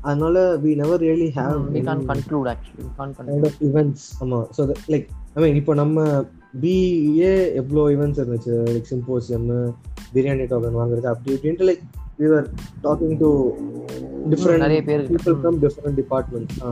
அதனால 0.00 0.56
we 0.56 0.74
never 0.74 0.96
really 0.98 1.30
have 1.30 1.54
ம், 1.58 1.70
we 1.72 1.80
can't 1.80 2.02
any- 2.02 2.10
conclude 2.12 2.46
actually 2.46 2.82
we 2.84 2.92
can't 2.98 3.14
conclude 3.16 3.30
kind 3.30 3.46
of 3.50 3.62
events 3.68 4.04
ஆமா 4.22 4.38
so 4.56 4.62
like 4.94 5.06
I 5.36 5.42
mean 5.44 5.56
இப்போ 5.56 5.74
நம்ம 5.74 5.96
BA 6.60 7.32
எவ்வளோ 7.60 7.82
events 7.94 8.20
இருந்துச்சு 8.22 8.54
like 8.74 8.90
symposium 8.92 9.48
biryani 10.14 10.46
token 10.52 10.78
வாங்குறது 10.82 11.08
அப்படி 11.14 11.34
இப்படின்ட்டு 11.36 11.66
like 11.70 11.82
you're 12.18 12.48
talking 12.82 13.16
to 13.18 13.30
different 14.30 14.64
நிறைய 14.66 14.80
பேர் 14.82 15.04
people 15.12 15.36
from 15.40 15.58
different 15.64 15.98
department 16.02 16.52
ah. 16.62 16.70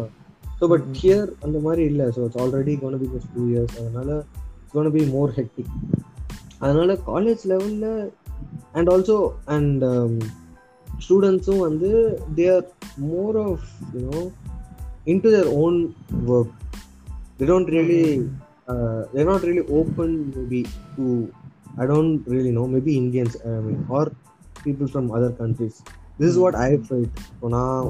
So 0.60 0.66
but 0.68 0.86
here 1.00 1.30
அந்த 1.42 1.58
மாதிரி 1.58 1.82
இல்லை. 1.84 2.06
So 2.14 2.20
it's 2.26 2.40
already 2.44 2.74
gonna 2.82 2.98
be 3.02 3.08
two 3.34 3.44
years 3.52 3.74
அதனால 3.80 4.10
கோன் 4.74 4.92
பி 4.92 5.02
மோர் 5.10 5.32
ஹெக்டிக் 5.38 5.72
அதனால 6.60 6.90
காலேஜ் 7.08 7.42
லெவலில் 7.46 7.88
அண்ட் 8.72 8.88
ஆல்சோ 8.88 9.16
அண்ட் 9.48 9.82
ஸ்டூடெண்ட்ஸும் 10.86 11.62
வந்து 11.68 11.90
they 12.36 12.46
are 12.54 12.66
more 13.06 13.38
of 13.44 13.66
you know 13.96 14.22
into 15.06 15.34
their 15.36 15.50
own 15.62 15.78
work 16.30 16.54
they 17.38 17.46
don't 17.46 17.68
really 17.68 18.02
uh, 18.72 19.00
they're 19.10 19.26
not 19.26 19.42
really 19.42 19.64
open 19.70 20.10
maybe 20.36 20.60
to 20.94 21.06
i 21.76 21.86
don't 21.90 22.14
really 22.26 22.52
know 22.56 22.64
maybe 22.66 22.92
indians 22.96 23.34
i 23.46 23.58
mean 23.60 23.80
people 24.66 24.88
from 24.88 25.06
other 25.10 25.32
countries. 25.32 25.76
This 26.18 26.28
is 26.32 26.38
what 26.44 26.54
i 26.66 26.70
felt. 26.88 27.16
இப்போ 27.32 27.48
நான் 27.56 27.88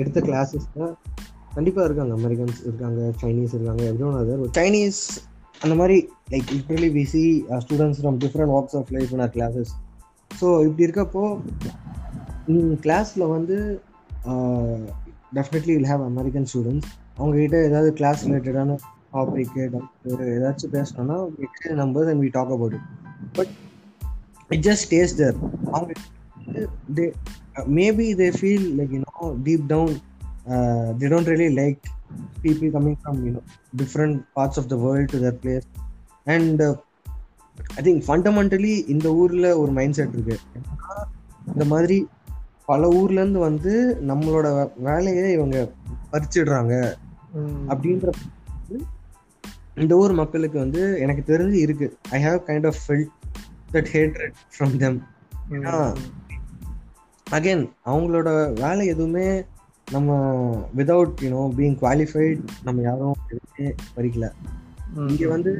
எடுத்த 0.00 0.18
கிளாஸஸ்ல 0.20 0.88
கண்டிப்பா 1.56 1.82
இருக்காங்க. 1.84 2.12
Americans 2.20 2.60
இருக்காங்க 2.68 3.00
Chinese 3.22 3.54
இருக்காங்க 3.56 3.82
every 3.92 4.06
one 4.08 4.18
other 4.22 4.42
Chinese 4.60 5.00
அந்த 5.64 5.74
மாதிரி 5.80 5.98
like 6.32 6.48
literally 6.54 6.90
we 6.96 7.04
see 7.12 7.22
students 7.64 8.00
from 8.00 8.18
different 8.24 8.52
walks 8.56 8.76
of 8.80 8.90
life 8.96 9.12
in 9.16 9.22
our 9.26 9.32
classes 9.36 9.72
so 10.30 10.48
இப்படி 10.66 10.84
இருக்கப்போ 10.86 11.24
கிளாஸில் 12.84 13.24
வந்து 13.36 13.56
definitely 15.38 15.72
will 15.76 15.90
have 15.92 16.04
American 16.10 16.48
students 16.52 16.90
அவங்ககிட்ட 17.18 17.56
ஏதாவது 17.68 17.90
கிளாஸ் 18.00 18.24
ரிலேட்டடான 18.26 18.76
டாபிக் 19.14 19.56
ஏதாச்சும் 20.34 20.74
பேசணும்னா 20.76 21.16
number 21.82 22.10
and 22.12 22.22
we 22.24 22.30
talk 22.36 22.52
about 22.56 22.76
it 22.78 22.88
but 23.38 23.52
it 24.54 24.64
just 24.66 24.84
stays 24.86 25.14
there 25.20 25.36
அவங்க 25.70 25.92
they 26.94 27.06
maybe 27.80 28.08
they 28.22 28.28
feel 28.38 28.66
like 28.78 28.94
you know 28.96 29.14
deep 29.46 29.66
down 29.74 29.94
they 31.00 31.08
don't 31.14 31.30
really 31.34 31.50
like 31.60 31.78
people 32.42 32.68
coming 32.74 32.96
from 33.04 33.16
you 33.26 33.30
know 33.34 33.42
different 33.80 34.16
parts 34.36 34.56
of 34.60 34.66
the 34.72 34.76
world 34.82 35.06
to 35.12 35.18
their 35.22 35.36
place. 35.44 35.64
And 36.34 36.60
uh, 36.66 36.74
i 37.78 37.82
think 37.86 37.98
fundamentally 38.10 38.74
இந்த 38.94 39.06
ஊர்ல 39.20 39.46
ஒரு 39.58 39.72
mind 39.78 39.96
set 39.98 40.14
இருக்கு 40.16 40.36
இந்த 41.52 41.64
மாதிரி 41.72 41.98
பல 42.70 42.88
ஊர்ல 43.00 43.18
இருந்து 43.20 43.40
வந்து 43.48 43.72
நம்மளோட 44.10 44.46
வேலையை 44.88 45.26
இவங்க 45.36 45.58
பறிச்சிடுறாங்க. 46.12 46.74
அப்படின்ற 47.72 48.12
இந்த 49.84 49.94
ஊர் 50.02 50.14
மக்களுக்கு 50.22 50.58
வந்து 50.58 50.82
எனக்கு 51.04 51.22
தெரிஞ்சு 51.32 51.58
இருக்கு. 51.66 51.88
I 52.10 52.20
have 52.24 52.38
kind 52.48 52.66
of 52.66 52.80
felt 52.84 53.12
that 53.72 53.90
hatred 53.94 54.36
from 54.54 54.76
them 54.82 54.98
again 57.26 57.64
அவங்களோட 57.90 58.28
வேலை 58.60 58.84
எதுவுமே 58.86 59.28
நம்ம 59.90 60.10
விதவுட் 60.76 61.22
யூனோ 61.24 61.42
பீங் 61.58 61.76
குவாலிஃபைட் 61.82 62.40
நம்ம 62.66 62.82
யாரும் 62.82 63.16
எதுவுமே 63.32 63.66
பறிக்கல. 63.96 64.28
இங்க 65.10 65.28
வந்து 65.34 65.52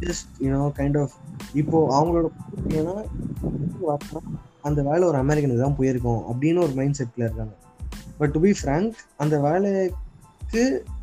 ஜஸ்ட் 0.00 0.30
யூனோ 0.44 0.62
கைண்ட் 0.78 0.98
ஆஃப் 1.02 1.14
இப்போ 1.60 1.78
அவங்களோட 1.98 2.26
ஏன்னா 2.78 2.94
அந்த 4.68 4.80
வேலை 4.82 5.02
ஒரு 5.08 5.18
அமெரிக்கனுக்கு 5.24 5.64
தான் 5.64 5.78
போயிருக்கோம் 5.80 6.22
அப்படின்னு 6.30 6.62
ஒரு 6.66 6.72
மைண்ட் 6.78 6.98
செட்ல 7.00 7.26
இருக்காங்க. 7.26 7.54
பட் 8.18 8.32
டு 8.36 8.40
பி 8.40 8.52
ஃப்ரங்க் 8.60 8.92
அந்த 9.16 9.36
வேலைக்கு 9.46 10.62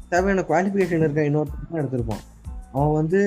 தேவையான 0.09 0.45
குவாலிஃபிகேஷன் 0.49 1.03
இருக்க 1.05 1.29
இன்னொருத்தர் 1.29 1.79
எடுத்திருப்பான். 1.81 2.23
அவன் 2.71 2.97
வந்து 2.99 3.21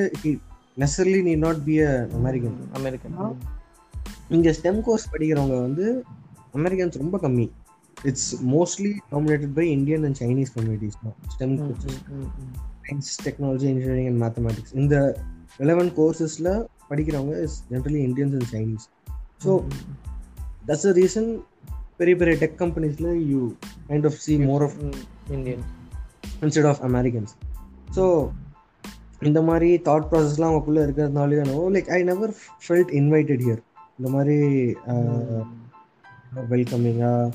necessarily 0.76 1.20
need 1.22 1.34
not 1.36 1.60
be 1.64 1.74
a 1.80 1.92
American 2.18 2.56
American 2.72 3.14
இங்க 4.30 4.50
ஸ்டெம் 4.50 4.80
கோர்ஸ் 4.80 5.06
படிக்கிறவங்க 5.12 5.56
வந்து 5.60 5.86
அமெரிக்கன்ஸ் 6.54 6.98
ரொம்ப 6.98 7.16
கம்மி. 7.18 7.46
It's 7.96 8.30
mostly 8.46 8.90
dominated 9.12 9.54
by 9.54 9.64
Indian 9.70 10.04
and 10.04 10.18
Chinese 10.22 10.52
communities 10.56 10.98
தான். 11.02 11.16
STEM 11.34 11.54
science 12.84 13.10
technology 13.26 13.66
engineering 13.72 14.08
and 14.10 14.20
mathematics 14.24 14.74
இந்த 14.74 14.96
ரிலவெண்ட் 15.58 15.92
கோர்சஸில் 15.96 16.50
படிக்கிறவங்க 16.90 17.34
is 17.42 17.56
generally 17.70 18.00
Indians 18.08 18.34
and 18.34 18.50
Chinese 18.54 18.86
so 19.44 19.52
that's 20.66 20.86
a 20.86 20.94
reason 21.00 21.30
பெரிய 21.96 22.14
பெரிய 22.16 22.34
டெக் 22.42 22.58
கம்பெனிஸில் 22.62 23.10
you 23.32 23.40
kind 23.88 24.06
of 24.06 24.18
see 24.26 24.36
more 24.48 24.62
of 24.62 24.76
Indian 25.30 25.64
instead 26.42 26.68
of 26.72 26.82
Americans 26.90 27.32
so 27.94 28.04
இந்த 29.20 29.42
மாதிரி 29.42 29.68
thought 29.88 30.08
ப்ராசஸ்லாம் 30.10 30.50
அவங்களுக்குள்ள 30.50 30.80
இருக்கிறதுனாலே 30.86 31.44
like 31.76 31.88
I 31.88 32.02
never 32.02 32.32
felt 32.64 32.92
invited 33.00 33.44
here 33.46 33.62
இந்த 33.98 34.08
மாதிரி 34.10 34.36
வெல்கமிங்காக 36.50 37.30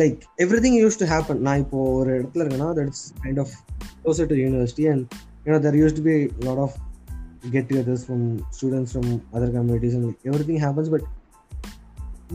like 0.00 0.20
everything 0.64 0.78
used 0.82 0.98
to 1.02 1.06
happen 1.06 1.38
நான் 1.38 1.58
இப்போ 1.58 1.78
ஒரு 1.92 2.10
இடத்துல 2.18 2.44
இருக்கேன்னா 2.44 2.70
that's 2.78 3.04
kind 3.22 3.38
of 3.38 3.54
closer 4.02 4.26
to 4.26 4.34
university 4.34 4.90
and 4.92 5.04
you know 5.46 5.60
there 5.66 5.78
used 5.82 5.96
to 5.98 6.02
be 6.02 6.30
lot 6.38 6.58
of 6.58 6.76
get 7.50 7.68
togethers 7.72 8.04
from 8.08 8.26
students 8.56 8.92
from 8.94 9.20
other 9.34 9.54
communities 9.56 9.94
and 9.94 10.10
everything 10.50 10.62
happens 10.66 10.90
but 10.96 11.06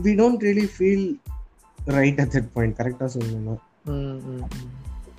we 0.02 0.14
don't 0.22 0.42
really 0.42 0.66
feel 0.76 1.06
right 1.98 2.20
at 2.20 2.32
that 2.36 2.50
point 2.52 2.76
கரெக்டாக 2.80 3.10
சொல்லணும்னா. 3.16 3.56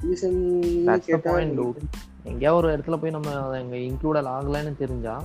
Reason 0.08 0.40
That's 0.88 1.08
the 1.08 1.18
point, 1.18 1.56
dude. 1.56 1.80
எங்கேயா 2.26 2.52
ஒரு 2.54 2.68
இடத்துல 2.72 2.96
போய் 2.96 3.12
நம்ம 3.12 3.30
எங்க 3.58 3.76
included 3.84 4.30
ஆகலைன்னு 4.32 4.74
தெரிஞ்சா 4.78 5.16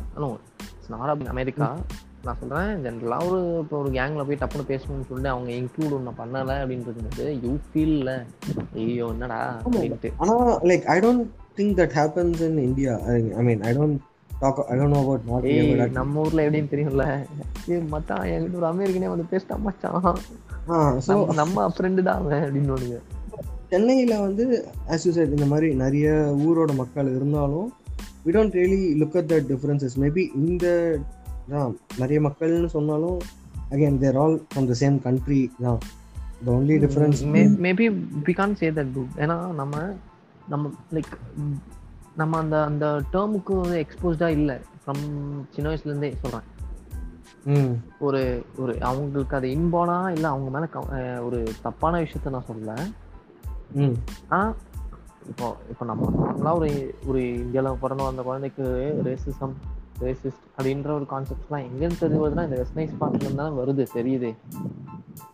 நாட் 0.90 1.22
அமெரிக்கா. 1.28 1.66
நான் 2.24 2.38
சொல்றேன் 2.40 2.80
ஜென்ரலா 2.84 3.18
ஒரு 3.26 3.58
இப்போ 3.58 3.76
ஒரு 3.78 3.90
கேங்ல 3.90 4.22
போய் 4.24 4.38
டப்புன்னு 4.40 4.70
பேசணும்னு 4.70 5.06
சொல்லிட்டு 5.06 5.28
அவங்க 5.28 5.50
இன்க்ளூட் 5.52 5.94
ஒன்று 5.94 6.12
பண்ணல 6.18 6.56
அப்படின்றது 6.62 7.04
வந்து 7.04 7.26
யூ 7.42 7.52
ஃபீல்ல 7.66 8.10
ஐயோ 8.76 9.06
என்னடா 9.06 9.38
அப்படின்ட்டு. 9.60 10.10
ஆனா 10.16 10.34
like 10.68 10.84
I 10.86 10.98
don't 10.98 11.24
think 11.56 11.76
that 11.78 11.94
happens 11.94 12.40
in 12.40 12.58
India 12.60 12.94
I 13.36 13.44
mean 13.44 13.62
I 13.62 13.72
don't 13.76 13.96
talk 14.40 14.60
I 14.68 14.76
don't 14.78 14.94
know 14.94 15.00
about 15.00 15.24
not 15.26 15.46
ஏய் 15.52 15.72
நம்ம 15.92 16.20
ஊர்ல 16.20 16.44
எப்படின்னு 16.44 16.72
தெரியும்ல? 16.74 17.06
மச்சான் 17.90 18.26
என்கிட்ட 18.30 18.56
ஒரு 18.56 18.68
அமெரிக்கனே 18.72 19.08
வந்து 19.08 19.26
பேசிட்டான் 19.32 19.62
மச்சான். 19.62 19.98
நம்ம- 21.34 21.70
ஃப்ரெண்டு 21.74 22.02
தான் 22.02 22.18
அவன் 22.18 22.44
அப்படின்னு 22.44 23.00
சென்னையில 23.70 24.20
வந்து 24.20 24.68
said 24.88 25.30
இந்த 25.30 25.44
மாதிரி 25.44 25.74
நிறைய 25.74 26.10
ஊரோட 26.38 26.74
மக்கள் 26.74 27.08
இருந்தாலும் 27.16 27.72
we 28.26 28.28
don't 28.28 28.52
really 28.52 28.96
look 28.96 29.14
at 29.14 29.28
that 29.28 29.44
differences. 29.52 29.90
Maybe 30.00 30.28
இந்த 30.34 30.98
தான் 31.48 31.78
நிறைய 31.98 32.20
மக்கள்னு 32.20 32.66
சொன்னாலும் 32.66 33.18
again 33.70 33.96
they're 34.00 34.18
all 34.18 34.40
from 34.54 34.68
the 34.68 34.74
same 34.80 34.98
country 34.98 35.50
தான். 35.60 35.78
The 36.46 36.52
only 36.52 36.76
difference 36.84 37.24
maybe 37.62 38.02
we 38.24 38.34
can 38.34 38.54
say 38.54 38.70
that 38.70 38.92
too 38.94 39.04
ஏன்னா 39.16 39.52
நம்ம 39.52 39.94
நம்ம 40.48 40.72
லைக் 40.92 41.12
நம்ம 42.16 42.38
அந்த 42.38 42.64
அந்த 42.64 43.02
டேர்முக்கு 43.12 43.60
வந்து 43.60 43.86
எக்ஸ்போஸ்டா 43.86 44.26
இல்லை. 44.26 44.56
ஃப்ரம் 44.56 45.04
சின்ன 45.50 45.70
வயசுல 45.70 45.80
இருந்தே 45.84 46.16
சொல்றேன். 46.22 46.46
ம். 47.44 47.76
ஒரு 47.98 48.42
ஒரு 48.56 48.80
அவங்களுக்கு 48.80 49.36
அது 49.36 49.48
இன்பானா 49.48 50.10
இல்லை 50.10 50.30
அவங்க 50.30 50.50
மேல 50.50 51.22
ஒரு 51.22 51.48
தப்பான 51.62 52.02
விஷயத்த 52.02 52.30
நான் 52.30 52.44
சொல்லல. 52.48 52.92
இப்போ 55.30 55.46
இப்போ 55.70 55.84
நம்ம 55.84 56.06
நார்மலாக 56.16 56.54
ஒரு 56.54 56.68
ஒரு 57.06 57.20
இந்தியாவில் 57.34 57.80
பிறந்து 57.80 58.04
வந்த 58.04 58.22
குழந்தைக்கு 58.22 58.64
ரேசிசம் 59.04 59.54
ரேசிஸ்ட் 60.00 60.44
அப்படின்ற 60.56 60.90
ஒரு 60.90 61.06
கான்செப்ட்ஸ்லாம் 61.10 61.66
எங்கேருந்து 61.68 61.98
தெரிய 61.98 62.20
வருதுன்னா 62.20 62.44
இந்த 62.44 62.56
வெஸ்டர்னைஸ் 62.56 62.98
பார்ட்லேருந்து 63.00 63.40
தானே 63.42 63.54
வருது 63.60 63.84
தெரியுது. 63.94 64.30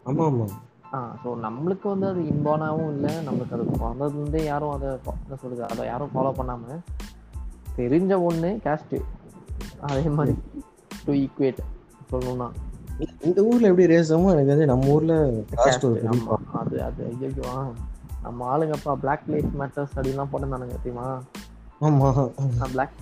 ஆமா 0.05 0.25
ஆமா. 0.25 0.47
ஆ 0.95 0.99
ஸோ 1.25 1.29
நம்மளுக்கு 1.37 1.87
வந்து 1.89 2.07
அது 2.07 2.21
இன்பானாகவும் 2.33 2.93
இல்லை 2.97 3.13
நம்மளுக்கு 3.27 3.57
அது 3.57 3.65
பிறந்ததுலேருந்தே 3.75 4.43
யாரும் 4.45 4.75
அதை 4.77 4.89
என்ன 5.17 5.39
சொல்றது 5.43 5.65
அதை 5.71 5.87
யாரும் 5.87 6.13
ஃபாலோ 6.15 6.33
பண்ணாமல் 6.33 6.83
தெரிஞ்ச 7.77 8.13
ஒன்று 8.23 8.51
கேஸ்ட்டு 8.67 8.99
அதே 9.81 10.09
மாதிரி 10.11 10.35
டு 11.07 11.13
ஈக்குவேட் 11.25 11.63
சொல்லணும்னா. 12.13 12.49
இந்த 13.29 13.41
ஊர்ல 13.43 13.71
எப்படி 13.71 13.87
ரேசமோ 13.95 14.31
எனக்கு 14.35 14.55
வந்து 14.55 14.67
நம்ம 14.67 14.93
ஊர்ல. 14.95 15.15
அது 16.61 16.77
அது 16.83 17.03
ஐயோ 17.11 17.47
நம்ம 18.27 18.47
ஆளுங்கப்பா 18.53 18.93
பிளாக் 18.95 19.27
லைஃப் 19.27 19.53
மேட்டர்ஸ் 19.61 19.95
அப்படின்லாம் 19.97 20.31
போட்டிருந்தானுங்க 20.31 20.77
தெரியுமா? 20.79 21.07
ஆமா. 21.81 22.09
பிளாக் 22.73 22.97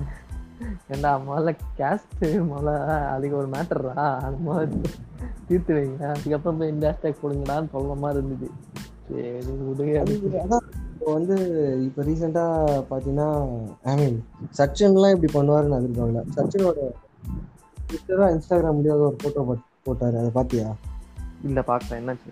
ஏண்டா 0.88 1.10
முதல்ல 1.26 1.50
கேஸ்ட் 1.78 2.22
முதல்ல 2.50 2.72
அதுக்கு 3.08 3.37
ஒரு 3.37 3.48
மேட்டர்ரா 3.48 3.94
அது 4.24 4.37
முதல்ல 4.46 4.90
தீர்த்து 5.48 5.72
வைங்க. 5.76 6.04
அதுக்கப்புறம் 6.10 6.58
போய் 6.58 6.68
இந்த 6.68 6.84
ஹேஷ்டேக் 6.90 7.22
போடுங்கடான்னு 7.22 7.72
சொல்ற 7.74 7.94
மாதிரி 7.96 8.20
இருந்துச்சு 8.20 8.50
சரி 9.08 9.54
விடுங்க 9.62 10.60
இப்போ 10.92 11.12
வந்து 11.12 11.37
இப்போ 11.87 12.02
ரீசெண்டா 12.02 12.44
பாத்தீங்கன்னா 12.90 13.28
ஐ 13.84 13.94
மீன் 13.96 14.18
சச்சின்லாம் 14.58 15.14
இப்படி 15.16 15.30
பண்ணுவாருன்னு 15.32 15.78
எதிர்பார்க்கல 15.80 16.22
சச்சினோட 16.37 16.84
ட்விட்டரா 17.88 18.28
இன்ஸ்டாகிராம் 18.34 18.78
முடியாத 18.78 19.02
ஒரு 19.08 19.18
போட்டோ 19.22 19.42
போட்டாரு. 19.87 20.16
அதை 20.18 20.30
பாத்தியா? 20.30 20.68
இல்ல 21.42 21.60
பாக்குறேன் 21.66 22.00
என்னாச்சு? 22.00 22.30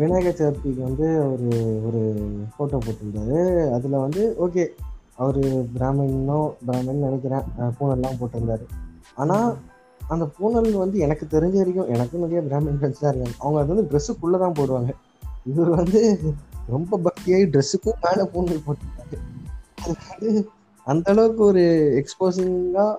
விநாயகர் 0.00 0.38
சதுர்த்திக்கு 0.38 0.80
வந்து 0.86 1.06
ஒரு 1.32 1.48
ஒரு 1.86 2.00
ஃபோட்டோ 2.54 2.78
போட்டிருந்தாரு. 2.84 3.38
அதில் 3.74 4.02
வந்து 4.04 4.22
ஓகே 4.44 4.64
அவர் 5.22 5.38
பிராமின்னோ 5.74 6.38
பிராமின் 6.68 7.04
நினைக்கிறேன் 7.06 7.44
பூனல்லாம் 7.76 8.18
போட்டிருந்தாரு. 8.20 8.64
ஆனால் 9.22 9.48
அந்த 10.14 10.24
பூனல் 10.38 10.70
வந்து 10.82 10.98
எனக்கு 11.06 11.26
தெரிஞ்ச 11.34 11.56
வரைக்கும் 11.60 11.92
எனக்கும் 11.94 12.24
நிறைய 12.24 12.40
பிராமின் 12.48 12.78
ஃப்ரெண்ட்ஸ் 12.80 13.02
தான் 13.04 13.12
இருக்காங்க. 13.12 13.38
அவங்க 13.42 13.60
அது 13.60 13.72
வந்து 13.74 13.86
ட்ரெஸ்ஸுக்குள்ளே 13.90 14.40
தான் 14.44 14.58
போடுவாங்க. 14.58 14.90
இவர் 15.52 15.70
வந்து 15.80 16.00
ரொம்ப 16.74 17.00
பக்தியாகி 17.06 17.46
ட்ரெஸ்ஸுக்கும் 17.54 18.02
மேலே 18.06 18.26
பூனல் 18.34 18.64
போட்டிருந்தாரு. 18.66 19.16
அது 19.84 19.96
வந்து 20.10 20.30
அந்த 20.86 21.08
அளவுக்கு 21.14 21.42
ஒரு 21.50 21.64
எக்ஸ்போசிங்காக 22.00 22.92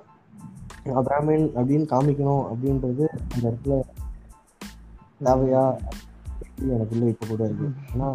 பிராமின் 1.10 1.47
அப்படின்னு 1.58 1.86
காமிக்கணும் 1.93 2.43
அப்படின்றது 2.51 3.05
அந்த 3.34 3.45
இடத்துல 3.49 3.75
தேவையா? 5.25 5.63
எனக்குள்ள 6.76 7.06
இப்ப 7.13 7.26
கூட 7.32 7.41
இருக்கு. 7.48 7.68
ஏன்னா 7.94 8.08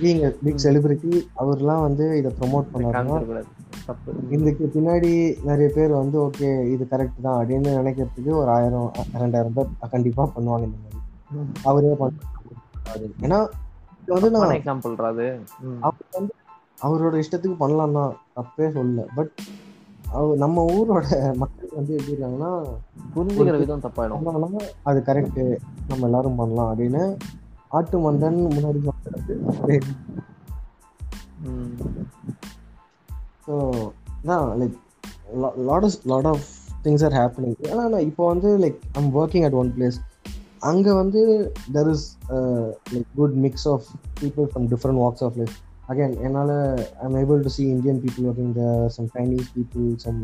பீங் 0.00 0.22
பிக் 0.44 0.62
செலிபிரிட்டி 0.64 1.12
அவர்லாம் 1.42 1.82
வந்து 1.86 2.04
இதை 2.20 2.30
ப்ரொமோட் 2.40 2.70
பண்ணாருன்னா 2.72 3.18
இதுக்கு 4.36 4.66
பின்னாடி 4.76 5.10
நிறைய 5.48 5.68
பேர் 5.74 5.92
வந்து 6.00 6.16
ஓகே 6.26 6.50
இது 6.74 6.84
கரெக்ட் 6.92 7.24
தான் 7.26 7.38
அப்படின்னு 7.40 7.72
நினைக்கிறதுக்கு 7.80 8.32
ஒரு 8.42 8.50
ஆயிரம் 8.56 8.88
ரெண்டாயிரம் 9.24 9.56
பேர் 9.58 9.92
கண்டிப்பா 9.96 10.24
பண்ணுவாங்க 10.36 10.68
இந்த 10.68 10.78
மாதிரி. 10.84 11.02
அவரே 11.70 11.92
ஏன்னா 13.26 13.40
இது 14.02 14.14
வந்து 14.16 14.30
நான் 14.36 14.56
எக்ஸாம்பிள் 14.60 14.96
அது. 15.10 15.28
அவர் 15.88 16.08
வந்து 16.16 16.32
அவரோட 16.86 17.14
இஷ்டத்துக்கு 17.22 17.62
பண்ணலாம் 17.62 17.96
தான் 17.98 18.16
தப்பே 18.38 18.66
சொல்லல. 18.76 19.04
பட் 19.18 19.34
அவர் 20.16 20.42
நம்ம 20.42 20.64
ஊரோட 20.74 21.06
மக்கள் 21.42 21.76
வந்து 21.76 21.92
எப்படி 21.98 22.12
இருக்காங்கன்னா 22.14 22.50
புரிஞ்சுக்கிற 23.14 23.56
விதம் 23.62 23.84
தப்பாயிடும். 23.86 24.58
அது 24.88 24.98
கரெக்ட் 25.08 25.40
நம்ம 25.90 26.04
எல்லாரும் 26.08 26.38
பண்ணலாம் 26.40 26.70
அப்படின்னு 26.72 27.02
ஆட்டு 27.74 27.98
மந்தன் 28.04 28.38
முன்னாடி 28.48 28.80
சொல்றது 28.86 29.34
ம். 31.46 31.72
ஸோ 33.46 33.54
தான் 34.28 34.44
like 34.60 34.76
lot 35.68 35.86
of 35.86 35.98
lot 36.12 36.28
of 36.30 36.44
things 36.84 37.04
are 37.06 37.16
happening 37.18 37.56
ஏன்னா 37.68 37.84
நான் 37.92 38.06
இப்போ 38.08 38.24
வந்து 38.30 38.50
like 38.62 38.78
I'm 38.98 39.10
working 39.18 39.46
at 39.48 39.58
one 39.60 39.70
place 39.76 39.98
அங்கே 40.62 40.92
வந்து 40.98 41.20
there 41.74 41.90
is 41.90 42.06
like 42.92 43.08
good 43.16 43.36
mix 43.44 43.66
of 43.72 43.86
people 44.20 44.48
from 44.50 44.66
different 44.72 45.00
walks 45.02 45.24
of 45.26 45.38
life 45.40 45.56
again 45.88 46.14
என்னால் 46.26 46.54
I'm 47.04 47.16
able 47.22 47.42
to 47.42 47.52
see 47.56 47.64
Indian 47.74 48.00
people 48.04 48.26
working 48.28 48.54
the 48.58 48.64
some 48.94 49.08
Chinese 49.14 49.50
people 49.56 49.88
some 50.04 50.20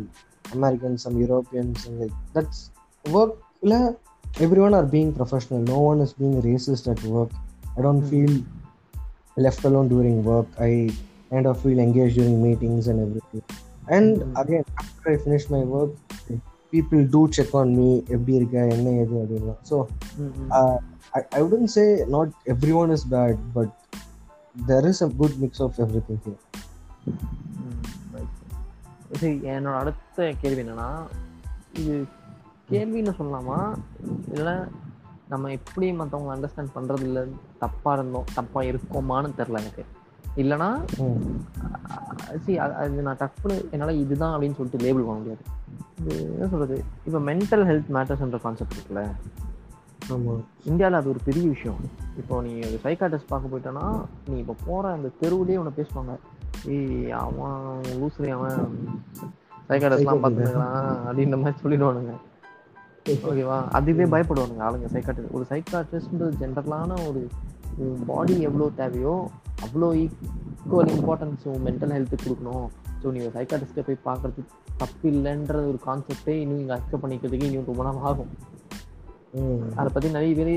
Americans 0.55 1.03
some 1.05 1.19
Europeans 1.23 1.83
like 1.99 2.17
that's 2.35 2.63
ஒர்க்கில் 3.05 3.77
Everyone 4.60 4.74
are 4.74 4.88
being 4.90 5.12
professional 5.18 5.64
no 5.72 5.78
one 5.92 6.02
is 6.06 6.16
being 6.20 6.38
racist 6.48 6.90
at 6.94 7.04
work 7.14 7.36
I 7.76 7.82
don't 7.88 8.06
feel 8.10 8.38
left 9.38 9.64
alone 9.66 9.88
during 9.88 10.18
work. 10.24 10.50
I 10.60 10.74
kind 11.32 11.46
of 11.46 11.56
feel 11.62 11.80
engaged 11.80 12.16
during 12.16 12.36
meetings 12.44 12.86
and 12.88 13.00
everything. 13.06 13.42
And 13.88 14.06
Mhm. 14.18 14.36
again, 14.42 14.64
after 14.82 15.08
I 15.14 15.18
finish 15.26 15.46
my 15.50 15.62
work, 15.74 15.92
people 16.74 17.02
do 17.16 17.22
check 17.36 17.52
on 17.54 17.68
me 17.80 17.88
எப்படி 18.16 18.34
இருக்க 18.38 18.56
என்ன 18.76 18.94
ஏது 19.02 19.16
அப்படின்னா 19.22 19.56
so 19.70 19.78
ம், 20.20 20.32
ம். 20.40 20.50
I, 21.14 21.22
I 21.38 21.42
wouldn't 21.42 21.72
say 21.76 21.86
not 22.16 22.30
everyone 22.54 22.92
is 22.92 23.04
bad, 23.16 23.36
but 23.58 23.70
there 24.68 24.86
is 24.92 25.00
a 25.02 25.12
good 25.22 25.36
mix 25.44 25.60
of 25.60 25.74
everything 25.86 26.20
here. 26.26 26.40
ம், 27.66 27.84
right. 28.16 28.32
சரி 29.20 29.34
என்னோட 29.56 29.76
அடுத்த 29.84 30.32
கேள்வி 30.44 30.64
என்னன்னா 30.66 30.90
இது 31.82 31.96
கேள்வின்னு 32.71 33.13
சொல்லலாமா? 33.21 33.59
இல்லை 34.37 34.55
நம்ம 35.33 35.51
எப்படி 35.57 35.87
மற்றவங்க 35.99 36.35
அண்டர்ஸ்டாண்ட் 36.35 36.75
பண்றது 36.77 37.05
இல்ல 37.09 37.21
தப்பா 37.59 37.93
இருந்தோம் 37.93 38.31
தப்பா 38.35 38.61
இருக்கோமான்னு 38.71 39.37
தெரில 39.41 39.61
எனக்கு. 39.63 39.85
இல்லைன்னா 40.37 40.69
சி 42.45 42.53
அது 42.59 43.05
நான் 43.07 43.21
டக்குன்னு 43.21 43.57
என்னால் 43.75 44.01
இதுதான் 44.03 44.35
அப்படின்னு 44.35 44.59
சொல்லிட்டு 44.59 44.85
லேபிள் 44.85 45.07
பண்ண 45.07 45.19
முடியாது. 45.21 45.45
இது 46.01 46.15
என்ன 46.35 46.49
சொல்றது? 46.49 46.77
இப்போ 47.07 47.19
மென்டல் 47.29 47.65
ஹெல்த் 47.71 47.91
மேட்டர்ஸ்ன்ற 47.97 48.41
கான்செப்ட் 48.47 48.77
இருக்குல்ல? 48.77 49.03
ஆமாம் 50.15 50.45
இந்தியாவில் 50.71 50.99
அது 51.01 51.09
ஒரு 51.09 51.21
பெரிய 51.29 51.45
விஷயம். 51.49 51.81
இப்போ 52.21 52.41
நீ 52.47 52.53
சைக்காட்டிஸ்ட் 52.85 53.31
பார்க்க 53.33 53.53
போயிட்டனா 53.53 53.85
நீ 54.31 54.37
இப்போ 54.39 54.55
போகிற 54.67 54.93
அந்த 54.93 55.11
தெருவுலேயே 55.23 55.61
உன்னை 55.63 55.75
பேசுவாங்க. 55.81 56.15
ஏய் 56.75 57.13
அவன் 57.23 57.61
லூசுரி 58.01 58.31
அவன் 58.39 58.59
சைக்காட்டிஸ்ட்லாம் 59.69 60.25
பார்த்துக்கிறான் 60.25 60.99
அப்படின்ற 61.07 61.39
மாதிரி 61.43 61.63
சொல்லிடுவானுங்க. 61.65 62.15
ஓகேவா? 63.29 63.59
அதுவே 63.79 64.05
பயப்படுவானுங்க 64.15 64.65
ஆளுங்க. 64.67 64.89
சைக்காட்டிஸ்ட் 64.95 65.35
ஒரு 65.39 65.47
சைக்காட்டிஸ்ட்ன்றது 65.53 66.41
ஜென்ரலான 66.43 66.99
ஒரு 67.09 67.23
பாடி 68.11 68.35
எவ்வளோ 68.49 68.67
தேவையோ 68.81 69.15
அவ்வளோ 69.65 69.89
ஈக்குவல் 70.03 70.93
இம்பார்ட்டன்ஸ் 70.97 71.45
மென்டல் 71.67 71.95
ஹெல்த்துக்கு 71.97 72.27
கொடுக்கணும். 72.27 72.67
ஸோ 73.03 73.13
நீ 73.15 73.21
ஒரு 73.27 73.35
சைக்காட்டிஸ்ட்டை 73.37 73.85
போய் 73.89 74.05
பார்க்கறது 74.09 74.41
தப்பு 74.83 75.07
இல்லைன்ற 75.13 75.57
ஒரு 75.71 75.79
கான்செப்டே 75.89 76.35
இன்னும் 76.45 76.63
இங்கே 76.63 76.75
அக்செப்ட் 76.77 77.03
பண்ணிக்கிறதுக்கு 77.05 77.49
இன்னும் 77.49 77.71
ரொம்ப 77.73 77.85
நாள் 77.89 78.03
ஆகும். 78.11 78.33
அதை 79.79 79.89
பற்றி 79.95 80.09
நிறைய 80.17 80.33
பேர் 80.39 80.53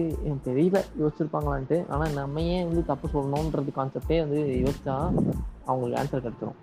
தெரியல 0.48 0.78
யோசிச்சிருப்பாங்களான்ட்டு. 1.02 1.78
ஆனால் 1.94 2.16
நம்ம 2.20 2.42
ஏன் 2.56 2.68
வந்து 2.70 2.84
தப்பு 2.92 3.08
சொல்லணுன்றது 3.16 3.74
கான்செப்டே 3.80 4.18
வந்து 4.26 4.40
யோசிச்சா 4.66 4.96
அவங்களுக்கு 5.70 6.00
ஆன்சர் 6.02 6.26
கிடைச்சிரும். 6.26 6.60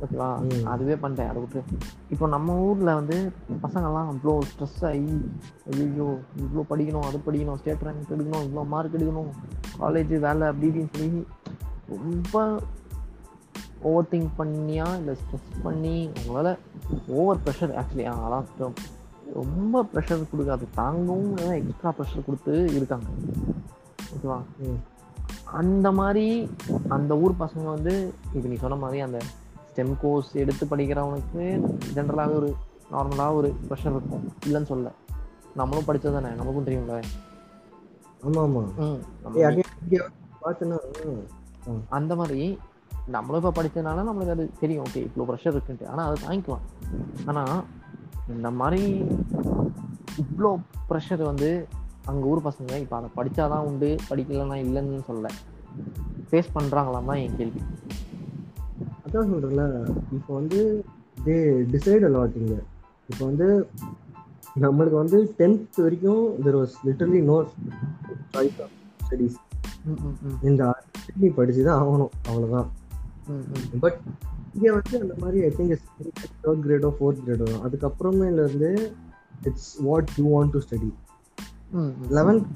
ஓகேவா. 0.00 0.28
அதுவே 0.64 0.94
பண்ணிட்டேன் 0.94 1.30
அதை 1.30 1.40
விட்டு 1.40 1.60
இப்போ 2.10 2.26
நம்ம 2.26 2.56
ஊரில் 2.62 2.90
வந்து 2.94 3.16
பசங்கள்லாம் 3.62 4.10
அவ்வளோ 4.10 4.34
ஸ்ட்ரெஸ் 4.48 4.80
ஆகி 4.84 5.14
ஐயோ 5.72 6.08
இவ்வளோ 6.40 6.64
படிக்கணும் 6.70 7.06
அது 7.06 7.18
படிக்கணும் 7.26 7.58
ஸ்டேட் 7.58 7.84
ரேங்க் 7.84 8.12
எடுக்கணும் 8.12 8.44
இவ்வளோ 8.46 8.64
மார்க் 8.66 8.96
எடுக்கணும் 8.96 9.30
காலேஜ் 9.78 10.14
வேலை 10.18 10.46
அப்படி 10.46 10.68
இப்படின்னு 10.70 10.94
சொல்லி 10.94 11.22
ரொம்ப 11.96 12.36
ஓவர் 13.82 14.10
திங்க் 14.10 14.36
பண்ணியா 14.38 14.86
இல்லை 14.98 15.14
ஸ்ட்ரெஸ் 15.14 15.50
பண்ணி 15.62 15.96
அவங்களால 16.14 16.50
ஓவர் 17.14 17.42
ப்ரெஷர் 17.44 17.74
ஆக்சுவலி 17.76 18.06
அதான். 18.12 18.76
ரொம்ப 19.36 19.82
ப்ரெஷர் 19.92 20.30
கொடுக்காது 20.30 20.66
தாங்கவும் 20.76 21.30
எக்ஸ்ட்ரா 21.56 21.90
ப்ரெஷர் 21.96 22.24
கொடுத்து 22.24 22.52
இருக்காங்க 22.74 23.08
ஓகேவா 24.12 24.38
ம் 24.64 24.80
அந்த 25.52 25.92
மாதிரி 25.92 26.26
அந்த 26.88 27.12
ஊர் 27.16 27.40
பசங்க 27.40 27.66
வந்து 27.70 27.94
இப்போ 28.34 28.48
நீ 28.48 28.56
சொன்ன 28.56 28.76
மாதிரி 28.76 29.00
அந்த 29.00 29.18
ஸ்டெம் 29.76 29.96
கோர்ஸ் 30.02 30.30
எடுத்து 30.42 30.64
படிக்கிறவனுக்கு 30.70 31.42
ஜென்ரலாகவே 31.94 32.34
ஒரு 32.34 32.50
நார்மலாக 32.92 33.34
ஒரு 33.34 33.48
ப்ரெஷர் 33.68 33.94
இருக்கும். 33.96 34.22
இல்லைன்னு 34.46 34.68
சொல்ல 34.70 34.92
நம்மளும் 35.54 35.86
படிச்சது 35.88 36.14
தானே 36.16 36.30
நமக்கும் 36.38 36.66
தெரியும்ல. 36.68 36.94
ஆமாம் 38.26 38.42
ஆமாம் 38.44 38.70
அந்த 41.88 42.12
மாதிரி 42.16 42.58
நம்மளும் 43.06 43.40
இப்போ 43.42 43.52
படிச்சதுனால 43.58 44.04
நம்மளுக்கு 44.08 44.34
அது 44.36 44.44
தெரியும். 44.60 44.84
ஓகே 44.84 45.02
இவ்வளோ 45.06 45.26
ப்ரெஷர் 45.30 45.54
இருக்குன்ட்டு. 45.56 45.88
ஆனால் 45.88 46.06
அதை 46.06 46.16
தாங்கிக்கலாம். 46.26 46.64
ஆனால் 47.30 47.64
இந்த 48.28 48.50
மாதிரி 48.50 48.82
இவ்வளோ 50.22 50.52
ப்ரெஷர் 50.90 51.22
வந்து 51.22 51.50
அங்கே 52.04 52.26
ஊர் 52.32 52.46
பசங்க 52.48 52.80
இப்போ 52.84 52.96
அதை 52.96 53.10
படித்தாதான் 53.18 53.66
உண்டு 53.70 53.90
படிக்கலைன்னா 54.10 54.58
இல்லைன்னு 54.66 55.06
சொல்லல. 55.10 55.30
ஃபேஸ் 56.30 56.54
பண்ணுறாங்களாம் 56.54 57.10
தான் 57.10 57.22
என் 57.24 57.36
கேள்வி. 57.36 57.62
அதான் 59.16 59.30
சொல்கிறேன்ல 59.32 59.64
இப்போ 60.16 60.32
வந்து 60.38 60.58
தே 61.26 61.36
டிசைட் 61.74 62.04
அலாட் 62.08 62.34
இங்கே 62.40 62.58
இப்போ 63.10 63.22
வந்து 63.28 63.46
நம்மளுக்கு 64.64 64.96
வந்து 65.02 65.18
டென்த் 65.38 65.78
வரைக்கும் 65.84 66.24
there 66.44 66.58
was 66.58 66.74
literally 66.88 67.20
no 67.30 67.36
choice 68.34 68.58
of 68.64 68.74
studies 69.04 69.38
இந்த 70.48 70.68
நீ 71.20 71.28
படிச்சு 71.38 71.64
தான் 71.68 71.80
ஆகணும் 71.80 72.12
அவ்வளோதான் 72.28 72.68
பட் 73.84 73.98
இங்கே 74.54 74.70
வந்து 74.78 74.96
அந்த 75.02 75.14
மாதிரி 75.22 75.40
ஐ 75.48 75.50
திங்க் 75.58 75.74
தேர்ட் 76.44 76.62
கிரேடோ 76.66 76.90
ஃபோர்த் 76.98 77.24
கிரேடோ 77.26 77.50
அதுக்கப்புறமேலேருந்து 77.66 78.72
it's 79.50 79.72
what 79.88 80.12
you 80.18 80.26
want 80.36 80.54
to 80.56 80.62
study 80.66 80.90
eleventh 82.18 82.48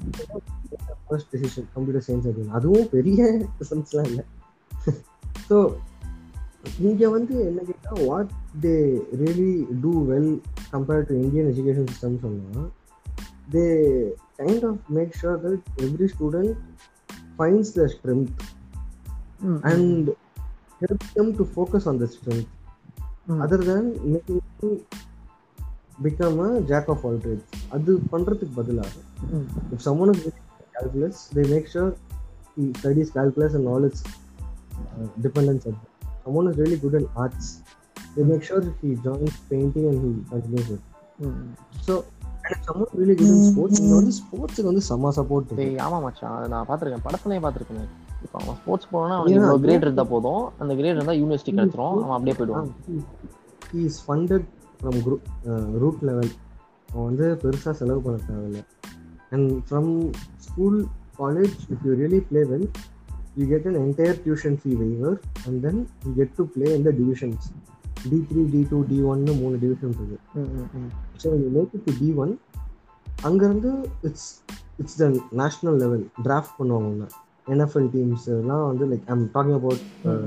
first 1.07 1.31
decision 1.35 1.69
computer 1.75 2.05
science 2.07 2.27
அப்படின்னு. 2.29 2.57
அதுவும் 2.57 2.89
பெரிய 2.89 3.21
டிஃபரன்ஸ்லாம் 3.59 4.09
இல்லை. 4.11 4.25
ஸோ 5.49 5.57
இங்கே 6.79 7.07
வந்து 7.07 7.45
என்ன 7.45 7.61
கேட்டால் 7.61 8.07
what 8.07 8.31
they 8.61 9.01
really 9.21 9.67
do 9.81 10.05
well 10.09 10.39
compared 10.71 11.07
to 11.07 11.15
Indian 11.23 11.49
education 11.53 11.87
system 11.91 12.17
சொன்னால் 12.19 12.69
they 13.51 13.65
kind 14.37 14.65
of 14.65 14.81
make 14.89 15.13
sure 15.21 15.39
that 15.45 15.83
every 15.87 16.07
student 16.15 16.55
finds 17.37 17.73
the 17.73 17.87
strength 17.87 18.31
ம் 19.43 19.59
and 19.63 20.09
help 20.81 21.03
them 21.13 21.35
to 21.37 21.43
focus 21.45 21.87
on 21.87 21.97
the 21.97 22.07
strength 22.07 22.51
ம் 23.27 23.41
other 23.41 23.57
than 23.57 23.83
making 24.13 24.41
them 24.59 24.71
become 26.01 26.39
a 26.39 26.61
jack 26.61 26.87
of 26.87 27.05
all 27.05 27.17
trades 27.25 27.45
அது 27.69 27.99
பண்றதுக்கு 28.11 28.53
பதிலாக 28.55 28.93
ம் 29.37 29.47
if 29.73 29.81
someone 29.87 30.11
is 30.13 30.21
good 30.25 30.37
at 30.61 30.69
calculus 30.77 31.17
they 31.35 31.45
make 31.55 31.67
sure 31.67 31.89
he 32.55 32.73
studies 32.73 33.11
someone 36.23 36.47
is 36.51 36.57
really 36.63 36.79
good 36.85 36.95
in 37.01 37.05
arts. 37.23 37.47
They 38.15 38.23
make 38.31 38.43
sure 38.49 38.61
he 38.81 38.89
joins 39.07 39.35
painting 39.51 39.85
and 39.91 39.99
he 40.05 40.11
continues 40.31 40.69
it. 40.75 40.81
ம் 41.25 41.49
so 41.87 41.93
someone 42.67 42.91
really 42.99 43.15
good 43.19 43.31
in 43.33 43.41
sports 43.49 43.79
இங்க 43.81 43.93
வந்து 43.99 44.13
ஸ்போர்ட்ஸுக்கு 44.19 44.69
வந்து 44.69 44.83
செம்ம 44.89 45.11
support 45.17 45.51
டேய் 45.59 45.75
ஆமா 45.85 45.97
மச்சான். 46.05 46.35
அது 46.37 46.47
நான் 46.53 46.67
பார்த்துருக்கேன். 46.69 47.03
படத்துலயே 47.07 47.41
பார்த்துருக்கேன். 47.45 47.91
இப்போ 48.25 48.37
அவன் 48.43 48.57
ஸ்போர்ட்ஸ் 48.61 48.89
போனா 48.93 49.17
அவனுக்கு 49.19 49.59
கிரேட் 49.65 49.85
இருந்தா 49.87 50.05
போதும். 50.13 50.43
அந்த 50.61 50.73
கிரேட் 50.79 50.97
இருந்தா 50.99 51.15
யூனிவர்சிட்டி 51.21 51.53
கிடைச்சிரும். 51.57 51.95
அவன் 52.05 52.17
அப்படியே 52.17 52.35
போயிடுவான். 52.39 52.71
He 53.73 53.81
is 53.89 53.97
funded 54.07 54.43
from 54.81 54.95
group 55.05 55.23
root 55.83 56.01
level 56.09 56.31
அவன் 56.91 57.05
வந்து 57.09 57.27
பெருசாக 57.43 57.73
செலவு 57.81 58.01
பண்ண 58.05 58.19
தேவையில்ல. 58.29 58.61
And 59.33 59.51
from 59.67 59.91
school 60.47 60.79
college 61.21 61.55
if 61.73 61.83
you 61.87 61.93
really 62.01 62.19
play 62.31 62.43
well 62.51 62.67
you 63.35 63.45
get 63.47 63.67
an 63.69 63.79
entire 63.83 64.17
tuition 64.23 64.57
fee 64.61 64.71
waiver 64.81 65.17
and 65.45 65.59
then 65.65 65.79
you 66.05 66.11
get 66.13 66.33
to 66.35 66.45
play 66.53 66.67
இந்த 66.77 66.91
divisions 66.99 67.45
D 68.03 68.17
three 68.29 68.43
D 68.53 68.61
two 68.69 68.77
D 68.89 68.97
ஒன்னு 69.11 69.33
மூணு 69.41 69.55
divisions 69.63 69.97
இருக்கு. 69.99 70.19
So 71.21 71.29
you 71.41 71.49
make 71.57 71.73
it 71.77 71.85
to 71.87 71.93
D 71.99 72.09
one 72.23 72.31
அங்கேருந்து 73.23 73.71
it's 74.03 74.29
it's 74.77 74.97
the 75.01 75.07
national 75.41 75.77
level 75.77 76.05
draft 76.23 76.55
பண்ணுவாங்க 76.59 76.89
ஒன்று 76.91 77.07
NFL 77.47 77.89
teams 77.93 78.25
எல்லாம் 78.35 78.65
வந்து 78.67 78.85
like 78.91 79.05
I'm 79.11 79.23
talking 79.35 79.57
about 79.59 79.83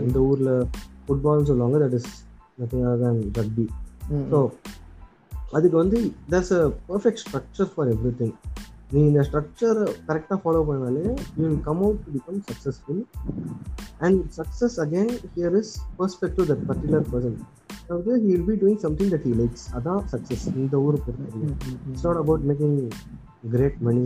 இந்த 0.06 0.18
ஊரில் 0.28 0.52
ஃபுட்பால்னு 1.06 1.48
சொல்லுவாங்க 1.50 1.78
that 1.84 1.96
is 2.00 2.10
nothing 2.60 2.86
other 2.86 3.02
than 3.04 3.20
rugby 3.38 3.66
so 4.32 4.40
அதுக்கு 5.52 5.76
வந்து 5.76 5.98
that's 6.32 6.54
a 6.58 6.62
perfect 6.88 7.22
structure 7.24 7.70
for 7.72 7.90
everything 8.20 8.34
நீ 8.94 9.00
இந்த 9.02 9.22
ஸ்ட்ரக்சர் 9.28 9.78
கரெக்டாக 10.09 10.38
ஃபாலோ 10.42 10.61
பண்ணாலே 10.66 11.04
you 11.37 11.42
will 11.42 11.62
come 11.62 11.80
out 11.83 12.00
to 12.04 12.11
become 12.16 12.40
successful 12.48 13.00
and 13.98 14.20
success 14.37 14.76
again 14.85 15.12
here 15.35 15.57
is 15.61 15.72
perspective 15.98 16.46
that 16.50 16.64
particular 16.68 17.07
person 17.12 17.38
அதாவது 17.85 18.12
he 18.24 18.30
will 18.30 18.46
be 18.50 18.57
doing 18.62 18.80
something 18.85 19.11
that 19.14 19.26
he 19.28 19.33
likes 19.40 19.66
அதான் 19.76 20.02
success 20.12 20.44
இந்த 20.57 20.78
ஊரை 20.80 21.00
பொறுத்த 21.07 21.42
it's 21.88 22.07
not 22.07 22.20
about 22.22 22.44
making 22.50 22.76
great 23.50 23.80
money 23.80 24.04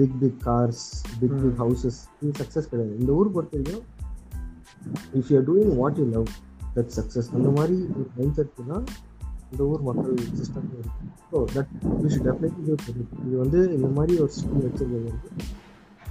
big 0.00 0.16
big 0.20 0.40
cars 0.46 0.84
big 1.20 1.38
big 1.42 1.58
houses 1.62 2.00
இது 2.20 2.32
success 2.42 2.70
கிடையாது. 2.70 2.94
இந்த 3.00 3.12
ஊர் 3.12 3.32
பொறுத்த 3.32 3.56
வரைக்கும் 3.56 3.84
if 5.20 5.32
you 5.32 5.40
doing 5.48 5.74
what 5.76 5.98
you 5.98 6.06
love 6.12 6.28
that 6.76 6.92
success 6.98 7.30
அந்த 7.36 7.50
மாதிரி 7.50 7.76
ஒரு 7.92 8.08
மைண்ட் 8.16 8.34
செட் 8.34 8.54
தான் 8.68 8.86
இந்த 9.52 9.62
ஊர் 9.72 9.86
மக்கள் 9.88 10.16
சிஸ்டம் 10.40 10.68
இருக்குது 10.76 11.04
so 11.30 11.38
that 11.56 11.72
you 12.02 12.08
should 12.14 12.28
definitely 12.28 12.74
இது 13.26 13.36
வந்து 13.44 13.60
இந்த 13.76 13.90
மாதிரி 13.98 14.14
ஒரு 14.24 14.32
சிஸ்டம் 14.36 14.64
வச்சுருக்கிறது 14.66 15.10
வந்து 15.10 15.30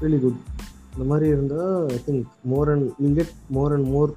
ரியலி 0.01 0.19
குட் 0.25 0.41
இந்த 0.95 1.05
மாதிரி 1.11 1.27
இருந்தால் 1.35 1.73
I 1.95 1.99
think 2.07 2.27
more 2.53 2.71
and 2.73 2.87
you 3.05 3.09
get 3.19 3.33
more 3.57 3.73
and 3.77 3.89
more 3.95 4.13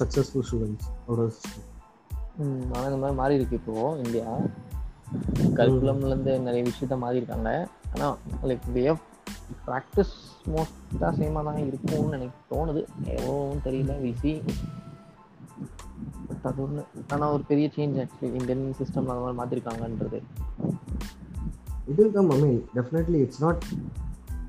successful 0.00 0.46
students 0.48 0.88
அவ்வளோ 1.06 1.28
சிஸ்டம் 1.38 1.66
ம் 2.42 2.64
ஆனால் 2.72 2.88
இந்த 2.88 2.98
மாதிரி 3.02 3.16
மாறி 3.20 3.36
இருக்கு 3.38 3.56
இப்போ 3.60 3.74
இந்தியா. 4.02 4.26
கரிக்குலம்ல 5.58 6.16
நிறைய 6.46 6.62
விஷயத்த 6.68 6.96
மாறி 7.04 7.20
இருக்காங்க. 7.20 7.50
ஆனால் 7.92 8.16
லைக் 8.48 8.66
வே 8.74 8.82
ஆஃப் 8.92 9.04
ப்ராக்டிஸ் 9.66 10.12
மோஸ்ட்டாக 10.52 11.10
சேமாக 11.18 11.42
தான் 11.48 11.58
இருக்கும்னு 11.68 12.16
எனக்கு 12.18 12.38
தோணுது. 12.52 12.82
எவ்வளோன்னு 13.16 13.64
தெரியல. 13.66 13.94
விசி 14.04 14.32
பட் 16.38 16.50
அது 16.50 16.62
ஒன்று 16.62 16.82
ஆனால் 17.08 17.32
ஒரு 17.32 17.42
பெரிய 17.42 17.66
சேஞ்ச் 17.76 17.96
ஆக்சுவலி 17.98 18.28
இந்தியன் 18.34 18.74
சிஸ்டம்ல 18.78 19.14
அந்த 19.14 19.22
மாதிரி 19.22 19.38
மாற்றிருக்காங்கன்றது 19.40 20.18
it 21.86 21.96
will 21.96 22.12
come 22.12 22.30
I 22.30 22.40
mean 22.40 22.58
definitely 22.74 23.18
it's 23.18 23.42
not 23.42 23.62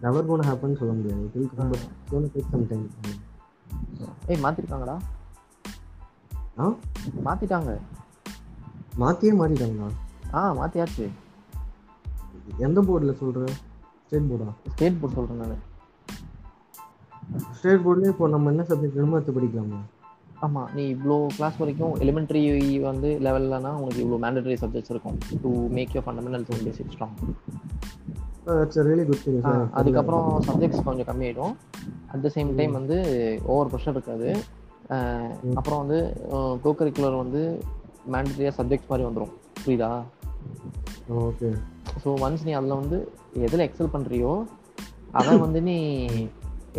never 0.01 0.25
gonna 0.25 0.39
happen 0.39 0.75
சொல்ல 0.75 0.93
முடியாது. 0.93 1.23
It 1.23 1.35
will 1.35 1.55
come 1.55 1.71
gonna 2.09 2.27
take 2.33 2.51
some 2.51 2.67
time 2.67 2.85
ஏய் 4.27 4.43
மாற்றிருக்காங்கடா 4.43 4.97
ஆ? 6.57 6.65
மாற்றிட்டாங்க 7.25 7.71
மாற்றியே 8.95 9.33
மாறிட்டாங்களா? 9.33 9.89
ஆ 10.33 10.53
மாற்றியாச்சு 10.53 11.05
எந்த 12.57 12.81
போர்டில் 12.81 13.19
சொல்கிறேன் 13.19 13.55
ஸ்டேட் 14.03 14.29
போர்டா 14.29 14.49
ஸ்டேட் 14.71 14.99
போர்ட் 15.01 15.15
சொல்கிறேன் 15.15 15.41
நான். 15.43 15.63
ஸ்டேட் 17.53 17.83
போர்ட்லேயே 17.85 18.13
இப்போ 18.13 18.27
நம்ம 18.27 18.49
என்ன 18.49 18.63
சப்ஜெக்ட் 18.63 18.93
வேணுமோ 18.93 19.17
அதை 19.17 19.33
படிக்கலாமா? 19.35 19.79
ஆமாம் 20.45 20.69
நீ 20.75 20.83
இவ்வளோ 20.93 21.15
கிளாஸ் 21.37 21.57
வரைக்கும் 21.61 21.93
எலிமெண்ட்ரி 22.03 22.41
வந்து 22.89 23.09
லெவல்லனா 23.25 23.71
உனக்கு 23.81 24.03
இவ்வளோ 24.03 24.19
மேண்டட்டரி 24.25 24.57
சப்ஜெக்ட்ஸ் 24.61 24.93
இருக்கும் 24.93 25.17
to 25.43 25.49
make 25.77 25.93
your 25.95 26.05
fundamentals 26.05 26.51
and 26.55 26.65
basic 26.67 26.93
strong 26.95 27.17
அதுக்கப்புறம் 29.79 30.27
சப்ஜெக்ட்ஸ் 30.47 30.85
கொஞ்சம் 30.85 31.09
கம்மியாயிடும். 31.09 31.53
அட் 32.11 32.23
த 32.25 32.29
சேம் 32.35 32.51
டைம் 32.59 32.71
வந்து 32.71 32.97
ஓவர் 33.45 33.71
ப்ரெஷர் 33.71 33.95
இருக்காது. 33.97 34.29
அப்புறம் 35.59 35.81
வந்து 35.83 35.99
கோ 36.63 36.71
கரிக்குலர் 36.79 37.21
வந்து 37.23 37.41
மேண்டட்டரியாக 38.13 38.55
சப்ஜெக்ட்ஸ் 38.59 38.89
மாதிரி 38.91 39.07
வந்துடும் 39.07 39.33
புரியுதா? 39.63 39.89
ஓகே 41.25 41.49
ஸோ 42.03 42.09
ஒன்ஸ் 42.25 42.45
நீ 42.47 42.53
அதில் 42.59 42.79
வந்து 42.81 42.99
எதில் 43.47 43.65
எக்ஸல் 43.67 43.93
பண்ணுறியோ 43.95 44.31
அதை 45.19 45.35
வந்து 45.37 45.61
நீ 45.67 45.77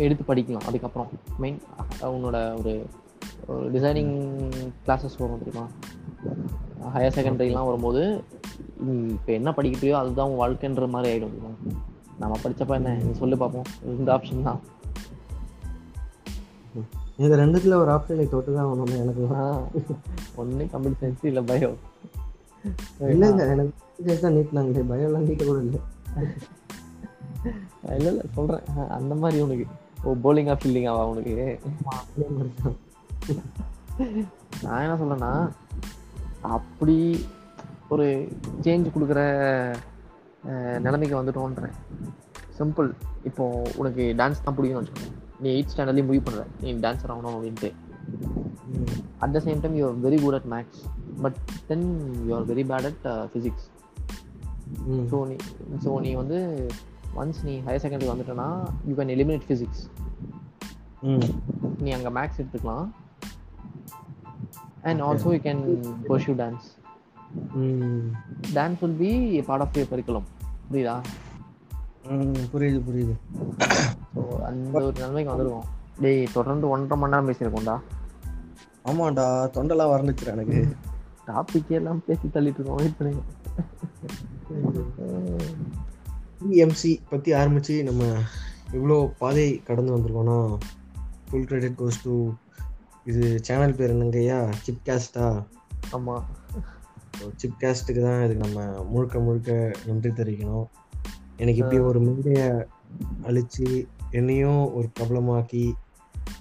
எடுத்து 0.03 0.23
படிக்கலாம். 0.27 0.67
அதுக்கப்புறம் 0.69 1.09
மெயின் 1.43 1.59
உன்னோட 2.15 2.37
ஒரு 2.59 2.73
டிசைனிங் 3.75 4.13
கிளாஸஸ் 4.85 5.19
வரும் 5.21 5.41
தெரியுமா? 5.43 5.65
ஹையர் 6.95 7.15
செகண்டரிலாம் 7.17 7.69
வரும்போது 7.69 8.03
இப்போ 9.15 9.31
என்ன 9.39 9.49
படிக்கிறியோ 9.57 9.95
அதுதான் 10.01 10.29
உன் 10.31 10.41
வாழ்க்கைன்ற 10.41 10.85
மாதிரி 10.93 11.09
ஆகிடும் 11.11 11.33
தெரியுமா? 11.33 11.51
நம்ம 12.21 12.37
படிச்சப்ப 12.43 12.77
என்ன? 12.79 12.93
நீ 13.05 13.11
சொல்லு 13.21 13.35
பார்ப்போம் 13.41 13.67
இந்த 13.99 14.09
ஆப்ஷன் 14.15 14.47
தான். 14.49 14.61
இந்த 17.23 17.35
ரெண்டுத்துல 17.41 17.77
ஒரு 17.83 17.91
ஆப்ஷன் 17.95 18.31
தொட்டு 18.33 18.51
தான் 18.57 18.67
ஆகணும் 18.69 19.01
எனக்கு 19.03 19.23
ஒன்று 20.41 20.63
கம்ப்யூட்டர் 20.73 21.01
சயின்ஸ் 21.01 21.27
இல்லை 21.31 21.43
பயோ 21.51 21.71
இல்லை 23.13 23.27
இல்லை 23.31 23.45
எனக்கு 23.53 23.73
சயின்ஸ் 24.07 24.25
தான் 24.25 24.35
நீட்டினாங்களே 24.37 24.85
பயம்லாம் 24.91 25.27
நீட்ட 25.29 25.43
கூட 25.49 25.59
இல்லை. 25.65 25.81
இல்லை 27.97 28.09
இல்லை 28.13 28.25
சொல்கிறேன் 28.37 28.89
அந்த 28.97 29.13
மாதிரி 29.23 29.43
உனக்கு. 29.45 29.67
ஓ 30.05 30.15
போலிங்கா 30.25 30.55
ஃபீல்டிங்காவா 30.61 31.03
உனக்கு? 31.11 31.35
நான் 34.63 34.83
என்ன 34.83 34.95
சொல்றேன்னா 35.01 35.31
அப்படி 36.57 36.97
ஒரு 37.93 38.05
சேஞ்ச் 38.65 38.93
கொடுக்குற 38.93 39.21
நிலைமைக்கு 40.85 41.15
வந்துட்டோன்றேன். 41.19 41.75
சிம்பிள் 42.59 42.89
இப்போ 43.29 43.45
உனக்கு 43.81 44.03
டான்ஸ் 44.19 44.43
தான் 44.45 44.55
பிடிக்கும்னு 44.57 44.81
வச்சுக்கோ 44.83 45.09
நீ 45.43 45.49
எயிட் 45.55 45.71
ஸ்டாண்டர்ட்லேயும் 45.73 46.09
முடிவு 46.09 46.25
பண்ணுற 46.27 46.43
நீ 46.61 46.71
டான்ஸர் 46.85 47.11
ஆகணும் 47.13 47.35
அப்படின்ட்டு. 47.37 47.69
At 49.23 49.35
the 49.35 49.41
same 49.47 49.61
time 49.63 49.75
you 49.79 49.85
are 49.89 49.99
very 50.07 50.19
good 50.23 50.37
at 50.39 50.49
maths 50.55 50.81
but 51.25 51.37
then 51.69 51.85
you 52.27 52.31
are 52.37 52.47
very 52.51 52.65
bad 52.71 52.87
at 52.91 53.05
physics 53.33 53.67
so 55.11 55.19
நீ 55.31 55.37
ஸோ 55.85 55.93
நீ 56.05 56.11
வந்து 56.21 56.39
ஒன்ஸ் 57.21 57.41
நீ 57.47 57.55
ஹையர் 57.67 57.83
செகண்டரி 57.85 58.11
வந்துட்டேன்னா 58.13 58.49
யூ 58.89 58.95
கேன் 58.99 59.13
எலிமினேட் 59.17 59.47
ஃபிசிக்ஸ் 59.49 59.83
நீ 61.85 61.91
அங்கே 61.97 62.11
மேக்ஸ் 62.17 62.39
எடுத்துக்கலாம். 62.41 62.87
And 64.83 65.01
also 65.01 65.31
you 65.35 65.41
can 65.47 65.61
pursue 66.09 66.33
dance 66.35 66.67
hmm 67.55 68.07
dance 68.55 68.79
will 68.81 68.97
be 68.97 69.11
part 69.41 69.61
of 69.61 69.77
your 69.77 69.91
curriculum 69.91 70.27
புரியுதா? 70.71 70.95
ம் 72.09 72.45
புரியுது 72.53 72.79
புரியுது. 72.87 73.15
ஸோ 74.15 74.21
அந்த 74.41 74.77
ஒரு 74.79 74.95
நிலைமைக்கு 74.97 75.31
வந்துருக்கோம் 75.33 75.67
டேய் 76.01 76.27
தொடர்ந்து 76.33 76.69
ஒன்றரை 76.69 76.99
மணி 76.99 77.11
நேரம் 77.11 77.29
பேசியிருக்கோம்டா. 77.29 77.75
ஆமாண்டா 78.85 79.25
தொண்டெல்லாம் 79.57 79.93
வரணுச்சு 79.93 80.27
எனக்கு. 80.27 80.59
டாபிக் 81.27 81.69
எல்லாம் 81.69 82.03
பேசி 82.05 82.27
தள்ளிட்டு 82.27 82.59
இருக்கோம். 82.59 82.79
வெயிட் 82.81 82.97
பண்ணுங்க. 82.97 83.21
இஎம்சி 86.51 86.99
பற்றி 87.09 87.33
ஆரம்பித்து 87.33 87.83
நம்ம 87.83 88.03
இவ்வளோ 88.73 89.11
பாதை 89.17 89.61
கடந்து 89.67 89.95
வந்திருக்கோம்னா 89.95 90.37
ஃபுல் 91.29 91.45
கிரெடிட் 91.45 91.77
கோஸ் 91.77 92.03
டு 92.03 92.13
இது 93.05 93.39
சேனல் 93.41 93.75
பேர் 93.75 93.93
என்னங்கய்யா? 93.95 94.51
சிப் 94.61 94.83
கேஸ்டா 94.85 95.43
ஆமாம் 95.91 96.25
சிப் 97.35 97.57
கேஸ்ட்டுக்கு 97.59 98.01
தான் 98.01 98.25
இதுக்கு 98.25 98.43
நம்ம 98.47 98.83
முழுக்க 98.83 99.19
முழுக்க 99.19 99.71
நன்றி 99.85 100.09
தெரிவிக்கணும் 100.09 100.67
எனக்கு 101.37 101.59
இப்படி 101.59 101.79
ஒரு 101.79 101.99
மீடியை 101.99 102.45
அழிச்சு 103.23 103.87
என்னையும் 104.11 104.73
ஒரு 104.73 104.89
பிரபலமாக்கி 104.99 105.73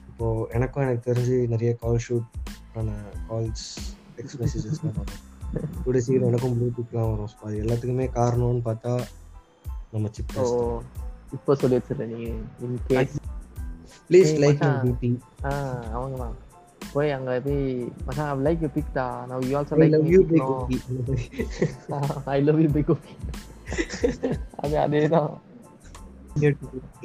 இப்போது 0.09 0.49
எனக்கும் 0.51 0.83
எனக்கு 0.83 1.13
தெரிஞ்சு 1.13 1.49
நிறைய 1.49 1.75
கால் 1.75 2.01
ஷூட் 2.09 2.29
ஆன 2.75 2.91
கால்ஸ் 3.29 3.67
டெக்ஸ்ட் 4.17 4.41
மெசேஜஸ்லாம் 4.41 4.97
வரும். 4.97 5.21
கூட 5.85 6.01
சீக்கிரம் 6.01 6.29
எனக்கும் 6.29 6.55
ப்ளூடூத்லாம் 6.57 7.11
வரும். 7.11 7.27
So, 7.27 7.39
அது 7.43 7.63
எல்லாத்துக்குமே 7.63 8.07
காரணம்னு 8.19 8.63
பார்த்தா 8.65 9.05
நம்ம 9.91 10.09
சிப் 10.13 10.37
ஸோ 10.37 10.81
இப்போ 11.33 11.55
சொல்லி 11.55 11.77
வச்சிடுறேன் 11.77 12.13
நீ. 12.15 12.29
Please 14.11 14.33
like. 14.43 14.63
பிபி 14.85 15.11
ஆ 15.45 15.51
அவங்க 15.93 16.17
தான் 16.17 16.37
போய் 16.93 17.11
அங்கே 17.11 17.35
போய் 17.41 17.61
மச்சான் 18.07 18.43
லைக் 18.47 18.63
யூ 18.63 18.71
பிக்டா 18.77 19.07
நான் 19.29 19.47
you 19.49 19.55
also 19.59 19.79
like 19.83 19.95
love 19.97 20.11
you 20.15 20.23
big 20.33 20.51
I 22.29 22.39
love 22.43 22.61
you 22.65 22.71
big 22.71 22.93
அது 24.61 24.77
அதே 24.79 25.03
தான் 25.09 25.31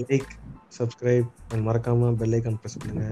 லைக் 0.03 0.31
சப்ஸ்கிரைப் 0.77 1.29
அண்ட் 1.51 1.63
மறக்காம 1.67 2.13
பெல் 2.21 2.35
ஐக்கான் 2.37 2.59
ப்ரெஸ் 2.61 2.79
பண்ணுங்க 2.79 3.05